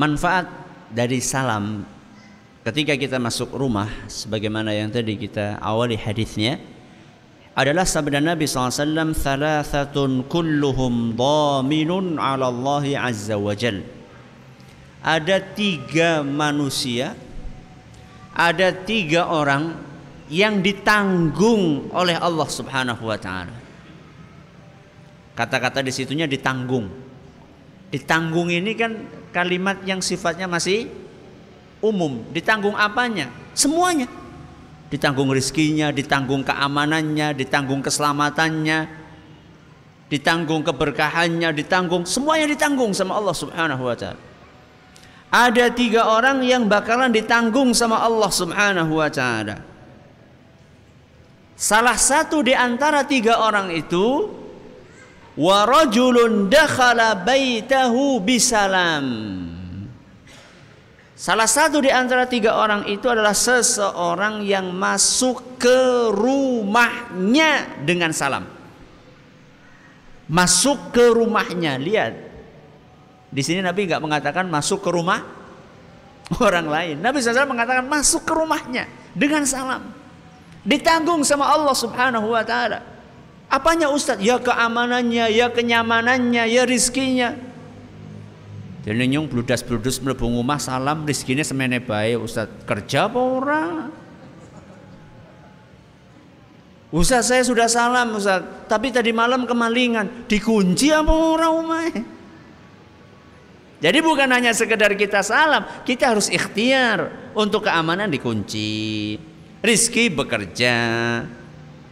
Manfaat 0.00 0.48
dari 0.88 1.20
salam 1.20 1.84
ketika 2.64 2.96
kita 2.96 3.20
masuk 3.20 3.52
rumah 3.52 3.92
sebagaimana 4.08 4.72
yang 4.72 4.88
tadi 4.88 5.20
kita 5.20 5.60
awali 5.60 6.00
hadisnya 6.00 6.56
adalah 7.58 7.82
sabda 7.82 8.22
Nabi 8.22 8.46
SAW 8.46 9.18
Thalathatun 9.18 10.30
kulluhum 10.30 11.18
dhaminun 11.18 12.14
ala 12.22 12.46
Allah 12.54 12.86
Azza 13.10 13.34
wa 13.34 13.50
Jal 13.58 13.98
ada 15.02 15.38
tiga 15.40 16.26
manusia, 16.26 17.14
ada 18.34 18.74
tiga 18.74 19.30
orang 19.30 19.78
yang 20.28 20.60
ditanggung 20.60 21.88
oleh 21.94 22.18
Allah 22.18 22.48
Subhanahu 22.50 23.06
wa 23.06 23.18
taala. 23.18 23.54
Kata-kata 25.38 25.86
di 25.86 25.94
situnya 25.94 26.26
ditanggung. 26.26 26.90
Ditanggung 27.88 28.50
ini 28.50 28.74
kan 28.74 28.92
kalimat 29.30 29.80
yang 29.86 30.02
sifatnya 30.02 30.50
masih 30.50 30.90
umum. 31.78 32.26
Ditanggung 32.34 32.74
apanya? 32.74 33.30
Semuanya. 33.54 34.10
Ditanggung 34.88 35.28
rizkinya, 35.28 35.92
ditanggung 35.92 36.40
keamanannya, 36.40 37.36
ditanggung 37.36 37.84
keselamatannya, 37.84 38.88
ditanggung 40.08 40.64
keberkahannya, 40.64 41.52
ditanggung 41.52 42.08
semuanya 42.08 42.48
ditanggung 42.48 42.96
sama 42.96 43.20
Allah 43.20 43.36
Subhanahu 43.36 43.84
wa 43.84 43.96
taala. 43.96 44.20
Ada 45.28 45.68
tiga 45.76 46.08
orang 46.08 46.40
yang 46.40 46.64
bakalan 46.64 47.12
ditanggung 47.12 47.76
sama 47.76 48.00
Allah 48.00 48.32
Subhanahu 48.32 48.96
wa 48.96 49.12
taala. 49.12 49.60
Salah 51.52 52.00
satu 52.00 52.40
di 52.40 52.56
antara 52.56 53.04
tiga 53.04 53.44
orang 53.44 53.68
itu 53.74 54.32
wa 55.36 55.68
rajulun 55.68 56.48
dakhala 56.48 57.12
baitahu 57.12 58.24
bisalam. 58.24 59.04
Salah 61.18 61.50
satu 61.50 61.82
di 61.82 61.90
antara 61.90 62.30
tiga 62.30 62.54
orang 62.54 62.86
itu 62.86 63.10
adalah 63.10 63.34
seseorang 63.34 64.46
yang 64.46 64.70
masuk 64.70 65.58
ke 65.58 66.14
rumahnya 66.14 67.82
dengan 67.82 68.14
salam. 68.14 68.46
Masuk 70.30 70.94
ke 70.94 71.10
rumahnya, 71.10 71.74
lihat. 71.74 72.14
Di 73.34 73.42
sini 73.42 73.66
Nabi 73.66 73.90
nggak 73.90 73.98
mengatakan 73.98 74.46
masuk 74.46 74.78
ke 74.78 74.94
rumah 74.94 75.26
orang 76.38 76.70
lain. 76.70 76.96
Nabi 77.02 77.18
SAW 77.18 77.50
mengatakan 77.50 77.90
masuk 77.90 78.22
ke 78.22 78.38
rumahnya 78.38 78.86
dengan 79.10 79.42
salam. 79.42 79.90
Ditanggung 80.62 81.26
sama 81.26 81.50
Allah 81.50 81.74
Subhanahu 81.74 82.30
wa 82.30 82.46
taala. 82.46 82.86
Apanya 83.50 83.90
Ustadz? 83.90 84.22
Ya 84.22 84.38
keamanannya, 84.38 85.34
ya 85.34 85.50
kenyamanannya, 85.50 86.46
ya 86.46 86.62
rizkinya. 86.62 87.47
Jadi 88.88 89.04
nyung 89.04 89.28
bludas-bludus 89.28 90.00
mlebu 90.00 90.24
omah 90.40 90.56
salam 90.56 91.04
rezekine 91.04 91.44
semene 91.44 91.76
bae 91.76 92.16
Ustaz. 92.16 92.48
Kerja 92.64 93.04
apa 93.04 93.20
ora? 93.20 93.64
Ustaz 96.88 97.28
saya 97.28 97.44
sudah 97.44 97.68
salam 97.68 98.16
Ustaz, 98.16 98.40
tapi 98.64 98.88
tadi 98.88 99.12
malam 99.12 99.44
kemalingan, 99.44 100.24
dikunci 100.24 100.88
apa 100.88 101.12
ora 101.12 101.52
omahe? 101.52 102.00
Jadi 103.84 103.98
bukan 104.00 104.24
hanya 104.32 104.56
sekedar 104.56 104.96
kita 104.96 105.20
salam, 105.20 105.68
kita 105.84 106.16
harus 106.16 106.32
ikhtiar 106.32 107.12
untuk 107.36 107.68
keamanan 107.68 108.08
dikunci. 108.08 109.20
Rizki 109.60 110.08
bekerja. 110.08 110.76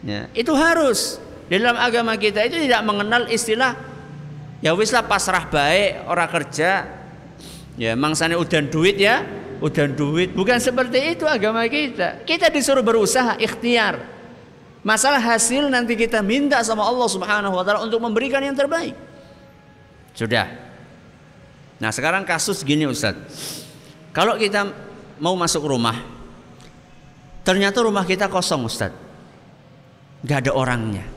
Ya, 0.01 0.21
itu 0.33 0.53
harus. 0.57 1.21
Dalam 1.45 1.77
agama 1.77 2.17
kita 2.17 2.41
itu 2.41 2.57
tidak 2.57 2.81
mengenal 2.81 3.29
istilah 3.29 3.77
ya 4.61 4.73
wis 4.73 4.89
lah 4.93 5.05
pasrah 5.05 5.45
baik 5.49 6.07
orang 6.09 6.29
kerja. 6.29 6.71
Ya 7.77 7.93
mangsane 7.93 8.33
udah 8.33 8.61
duit 8.65 8.97
ya 8.97 9.21
udah 9.61 9.85
duit. 9.89 10.33
Bukan 10.33 10.57
seperti 10.57 11.17
itu 11.17 11.25
agama 11.25 11.65
kita. 11.69 12.25
Kita 12.25 12.49
disuruh 12.49 12.81
berusaha 12.81 13.37
ikhtiar. 13.37 14.01
Masalah 14.85 15.19
hasil 15.19 15.67
nanti 15.67 15.97
kita 15.97 16.23
minta 16.23 16.61
sama 16.63 16.85
Allah 16.85 17.09
Subhanahu 17.09 17.53
wa 17.53 17.63
taala 17.65 17.83
untuk 17.85 18.01
memberikan 18.01 18.41
yang 18.41 18.55
terbaik. 18.55 18.95
Sudah. 20.13 20.49
Nah 21.77 21.93
sekarang 21.93 22.25
kasus 22.25 22.65
gini 22.65 22.89
Ustaz. 22.89 23.17
Kalau 24.13 24.33
kita 24.41 24.65
mau 25.21 25.37
masuk 25.37 25.69
rumah 25.69 25.97
ternyata 27.45 27.85
rumah 27.85 28.05
kita 28.05 28.25
kosong 28.25 28.65
Ustaz. 28.65 28.93
Nggak 30.25 30.49
ada 30.49 30.51
orangnya 30.57 31.16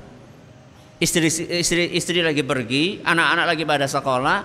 istri 1.00 1.26
istri 1.32 1.96
istri 1.96 2.20
lagi 2.20 2.44
pergi, 2.44 3.00
anak-anak 3.00 3.46
lagi 3.56 3.64
pada 3.64 3.88
sekolah, 3.88 4.38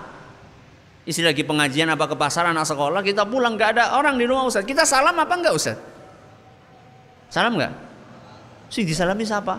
istri 1.04 1.22
lagi 1.22 1.44
pengajian 1.44 1.92
apa 1.92 2.08
ke 2.08 2.16
pasar 2.16 2.50
anak 2.50 2.64
sekolah, 2.64 3.04
kita 3.04 3.28
pulang 3.28 3.54
nggak 3.54 3.76
ada 3.76 3.84
orang 4.00 4.16
di 4.16 4.24
rumah 4.24 4.48
Ustaz. 4.48 4.64
Kita 4.64 4.88
salam 4.88 5.14
apa 5.14 5.34
enggak 5.36 5.54
Ustaz? 5.54 5.76
Salam 7.28 7.60
enggak? 7.60 7.72
Si 8.72 8.82
disalami 8.82 9.22
siapa? 9.22 9.54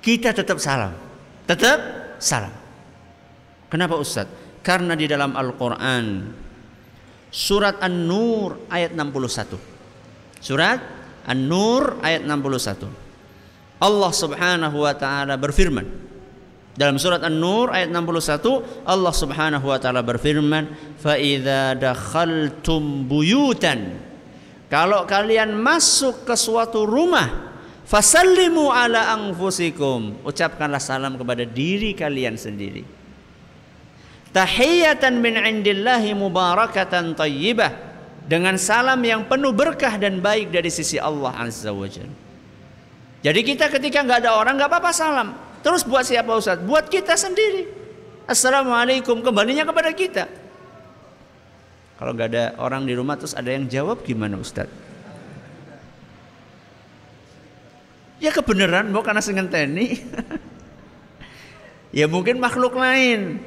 Kita 0.00 0.32
tetap 0.32 0.56
salam. 0.62 0.92
Tetap 1.44 1.78
salam. 2.22 2.52
Kenapa 3.68 3.98
Ustaz? 4.00 4.28
Karena 4.64 4.96
di 4.96 5.04
dalam 5.04 5.36
Al-Qur'an 5.36 6.32
surat 7.28 7.82
An-Nur 7.82 8.70
ayat 8.72 8.96
61. 8.96 10.40
Surat 10.40 10.80
An-Nur 11.28 12.00
ayat 12.00 12.24
61. 12.24 13.03
Allah 13.82 14.12
Subhanahu 14.14 14.76
wa 14.86 14.94
taala 14.94 15.34
berfirman. 15.34 15.86
Dalam 16.74 16.98
surat 16.98 17.22
An-Nur 17.22 17.70
ayat 17.70 17.94
61 17.94 18.82
Allah 18.82 19.14
Subhanahu 19.14 19.66
wa 19.70 19.78
taala 19.78 20.02
berfirman 20.02 20.98
fa 20.98 21.14
idza 21.14 21.78
dakhaltum 21.78 23.06
buyutan. 23.06 23.94
Kalau 24.66 25.06
kalian 25.06 25.54
masuk 25.54 26.26
ke 26.26 26.34
suatu 26.34 26.82
rumah 26.82 27.54
fasallimu 27.86 28.74
ala 28.74 29.14
anfusikum. 29.14 30.18
Ucapkanlah 30.26 30.82
salam 30.82 31.14
kepada 31.14 31.46
diri 31.46 31.94
kalian 31.94 32.34
sendiri. 32.34 32.82
Tahiyatan 34.34 35.22
min 35.22 35.38
indillahi 35.38 36.10
mubarakatan 36.10 37.14
tayyibah. 37.14 37.94
Dengan 38.24 38.56
salam 38.56 38.98
yang 39.04 39.28
penuh 39.28 39.52
berkah 39.52 40.00
dan 40.00 40.18
baik 40.18 40.48
dari 40.48 40.72
sisi 40.72 40.96
Allah 40.96 41.36
azza 41.38 41.70
wajalla 41.70 42.23
jadi 43.24 43.40
kita 43.40 43.72
ketika 43.72 44.04
nggak 44.04 44.20
ada 44.20 44.36
orang 44.36 44.60
nggak 44.60 44.68
apa-apa 44.68 44.92
salam. 44.92 45.32
Terus 45.64 45.80
buat 45.88 46.04
siapa 46.04 46.28
Ustaz? 46.36 46.60
Buat 46.60 46.92
kita 46.92 47.16
sendiri. 47.16 47.64
Assalamualaikum 48.28 49.24
kembalinya 49.24 49.64
kepada 49.64 49.96
kita. 49.96 50.28
Kalau 51.96 52.12
nggak 52.12 52.28
ada 52.28 52.44
orang 52.60 52.84
di 52.84 52.92
rumah 52.92 53.16
terus 53.16 53.32
ada 53.32 53.48
yang 53.48 53.64
jawab 53.64 54.04
gimana 54.04 54.36
Ustaz? 54.36 54.68
Ya 58.20 58.28
kebenaran 58.28 58.92
mau 58.92 59.00
karena 59.00 59.24
teni. 59.24 60.04
ya 61.98 62.04
mungkin 62.04 62.36
makhluk 62.36 62.76
lain. 62.76 63.40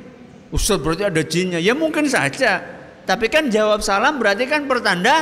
Ustaz 0.49 0.81
berarti 0.81 1.05
ada 1.05 1.21
jinnya. 1.21 1.61
Ya 1.61 1.77
mungkin 1.77 2.09
saja. 2.09 2.65
Tapi 3.05 3.29
kan 3.29 3.53
jawab 3.53 3.85
salam 3.85 4.17
berarti 4.17 4.49
kan 4.49 4.65
pertanda 4.65 5.21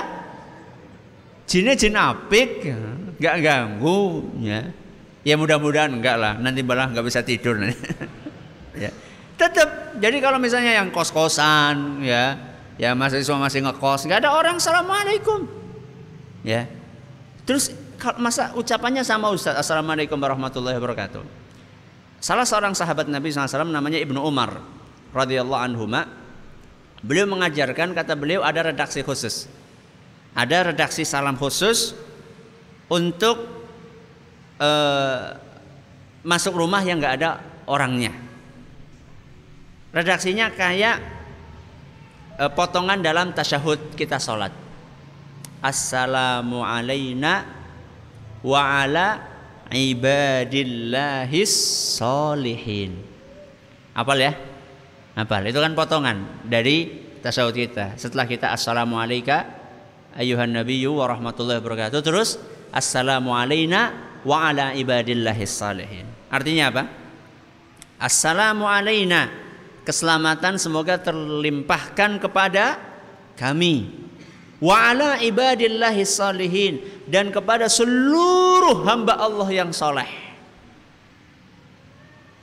jinnya 1.44 1.76
jin 1.76 2.00
apik 2.00 2.72
nggak 3.20 3.36
ganggu 3.42 4.26
ya. 4.42 4.72
Ya 5.26 5.36
mudah-mudahan 5.42 5.90
enggak 5.90 6.16
lah. 6.22 6.34
Nanti 6.38 6.62
malah 6.62 6.92
nggak 6.92 7.06
bisa 7.06 7.22
tidur. 7.26 7.60
Ya. 8.76 8.92
Tetap 9.40 9.96
jadi 10.04 10.20
kalau 10.20 10.36
misalnya 10.36 10.76
yang 10.76 10.92
kos-kosan 10.92 12.04
ya 12.04 12.36
ya 12.76 12.92
mahasiswa 12.92 13.40
masih 13.40 13.64
ngekos 13.64 14.04
nggak 14.04 14.28
ada 14.28 14.36
orang 14.36 14.60
assalamualaikum. 14.60 15.48
Ya. 16.44 16.68
Terus 17.48 17.72
masa 18.20 18.52
ucapannya 18.52 19.08
sama 19.08 19.32
Ustaz 19.32 19.56
assalamualaikum 19.56 20.20
warahmatullahi 20.20 20.76
wabarakatuh. 20.76 21.24
Salah 22.20 22.44
seorang 22.44 22.76
sahabat 22.76 23.08
Nabi 23.08 23.32
SAW 23.32 23.70
namanya 23.70 23.96
Ibnu 24.02 24.20
Umar 24.20 24.60
radhiyallahu 25.16 25.62
anhu 25.62 25.88
beliau 27.06 27.30
mengajarkan 27.30 27.96
kata 27.96 28.18
beliau 28.20 28.44
ada 28.44 28.76
redaksi 28.76 29.06
khusus. 29.06 29.48
Ada 30.36 30.76
redaksi 30.76 31.08
salam 31.08 31.40
khusus 31.40 31.96
untuk 32.90 33.38
uh, 34.62 35.36
masuk 36.26 36.54
rumah 36.58 36.82
yang 36.82 37.02
nggak 37.02 37.16
ada 37.22 37.42
orangnya. 37.66 38.14
Redaksinya 39.96 40.52
kayak 40.52 40.98
uh, 42.42 42.52
potongan 42.52 43.00
dalam 43.02 43.32
tasyahud 43.32 43.96
kita 43.96 44.20
sholat. 44.20 44.52
Assalamu 45.64 46.62
alayna 46.62 47.48
wa 48.46 48.62
ala 48.86 49.24
ibadillahis 49.74 51.54
solihin. 51.98 53.02
Apal 53.96 54.20
ya? 54.22 54.34
Apal. 55.16 55.48
Itu 55.50 55.64
kan 55.64 55.74
potongan 55.74 56.46
dari 56.46 56.92
tasyahud 57.24 57.56
kita. 57.56 57.98
Setelah 57.98 58.30
kita 58.30 58.52
assalamu 58.54 59.00
alayka 59.02 59.48
ayuhan 60.14 60.52
nabiyyu 60.54 60.94
wa 60.94 61.10
rahmatullahi 61.10 61.64
wabarakatuh. 61.64 62.04
Terus 62.04 62.38
assalamu 62.76 63.32
alayna 63.32 63.96
wa 64.28 64.52
ala 64.52 64.76
ibadillahis 64.76 65.56
salihin. 65.56 66.04
Artinya 66.28 66.76
apa? 66.76 66.84
Assalamu 67.96 68.68
alayna. 68.68 69.32
Keselamatan 69.88 70.60
semoga 70.60 71.00
terlimpahkan 71.00 72.20
kepada 72.20 72.76
kami. 73.40 74.04
Wa 74.60 74.92
ala 74.92 75.22
ibadillahis 75.24 76.20
salihin 76.20 76.84
dan 77.08 77.32
kepada 77.32 77.72
seluruh 77.72 78.84
hamba 78.84 79.16
Allah 79.16 79.48
yang 79.54 79.72
soleh. 79.72 80.10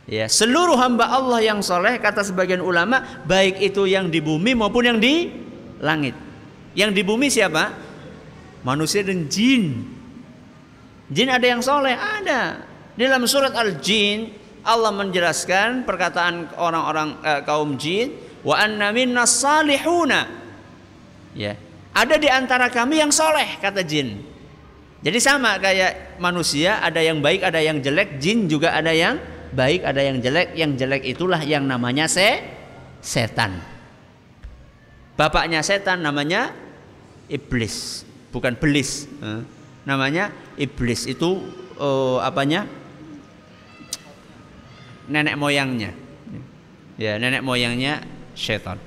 Ya, 0.06 0.26
seluruh 0.26 0.78
hamba 0.78 1.08
Allah 1.08 1.42
yang 1.42 1.62
soleh 1.62 1.98
kata 1.98 2.26
sebagian 2.26 2.58
ulama 2.58 3.22
baik 3.26 3.62
itu 3.62 3.86
yang 3.86 4.10
di 4.10 4.18
bumi 4.18 4.54
maupun 4.54 4.82
yang 4.86 4.98
di 5.02 5.30
langit. 5.82 6.14
Yang 6.78 6.90
di 6.94 7.02
bumi 7.02 7.26
siapa? 7.26 7.74
Manusia 8.62 9.02
dan 9.02 9.26
jin. 9.26 9.82
Jin 11.12 11.28
ada 11.28 11.44
yang 11.44 11.60
soleh, 11.60 11.92
ada. 11.92 12.64
Dalam 12.96 13.28
surat 13.28 13.52
Al-Jin 13.52 14.42
Allah 14.62 14.94
menjelaskan 14.94 15.82
perkataan 15.82 16.54
orang-orang 16.54 17.18
eh, 17.26 17.40
kaum 17.42 17.74
jin, 17.74 18.14
wa 18.46 18.54
anna 18.54 18.94
minna 18.94 19.26
salihuna. 19.26 20.30
Ya, 21.34 21.58
ada 21.90 22.14
di 22.14 22.30
antara 22.30 22.70
kami 22.70 23.02
yang 23.02 23.10
soleh 23.10 23.58
kata 23.58 23.82
jin. 23.82 24.22
Jadi 25.02 25.18
sama 25.18 25.58
kayak 25.58 26.22
manusia 26.22 26.78
ada 26.78 27.02
yang 27.02 27.18
baik 27.18 27.42
ada 27.42 27.58
yang 27.58 27.82
jelek, 27.82 28.22
jin 28.22 28.46
juga 28.46 28.70
ada 28.70 28.94
yang 28.94 29.18
baik 29.50 29.82
ada 29.82 29.98
yang 29.98 30.22
jelek. 30.22 30.54
Yang 30.54 30.72
jelek 30.78 31.02
itulah 31.10 31.42
yang 31.42 31.66
namanya 31.66 32.06
se 32.06 32.38
setan. 33.02 33.58
Bapaknya 35.18 35.58
setan 35.66 36.06
namanya 36.06 36.54
iblis 37.26 38.06
bukan 38.30 38.54
belis 38.56 39.10
namanya 39.82 40.30
iblis 40.54 41.10
itu 41.10 41.42
uh, 41.78 42.22
apanya 42.22 42.66
nenek 45.10 45.34
moyangnya 45.34 45.90
ya 46.96 47.18
nenek 47.18 47.42
moyangnya 47.42 48.02
setan 48.38 48.78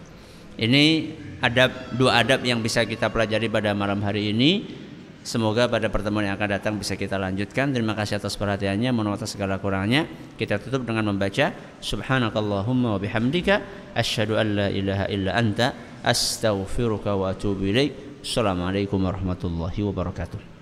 ini 0.56 1.12
adab 1.44 1.72
dua 1.94 2.24
adab 2.24 2.42
yang 2.48 2.64
bisa 2.64 2.88
kita 2.88 3.12
pelajari 3.12 3.52
pada 3.52 3.76
malam 3.76 4.00
hari 4.00 4.32
ini 4.32 4.84
Semoga 5.26 5.66
pada 5.66 5.90
pertemuan 5.90 6.30
yang 6.30 6.38
akan 6.38 6.50
datang 6.54 6.78
bisa 6.78 6.94
kita 6.94 7.18
lanjutkan. 7.18 7.74
Terima 7.74 7.98
kasih 7.98 8.22
atas 8.22 8.38
perhatiannya. 8.38 8.94
Mohon 8.94 9.18
atas 9.18 9.34
segala 9.34 9.58
kurangnya. 9.58 10.06
Kita 10.38 10.62
tutup 10.62 10.86
dengan 10.86 11.10
membaca 11.10 11.50
Subhanakallahumma 11.82 12.94
wa 12.94 13.00
bihamdika 13.02 13.90
asyhadu 13.98 14.38
an 14.38 14.48
la 14.54 14.68
ilaha 14.70 15.10
illa 15.10 15.34
anta 15.34 15.74
astaghfiruka 16.06 17.18
wa 17.18 17.34
atubu 17.34 17.74
ilaik. 17.74 18.22
Assalamualaikum 18.22 19.02
warahmatullahi 19.02 19.82
wabarakatuh. 19.82 20.55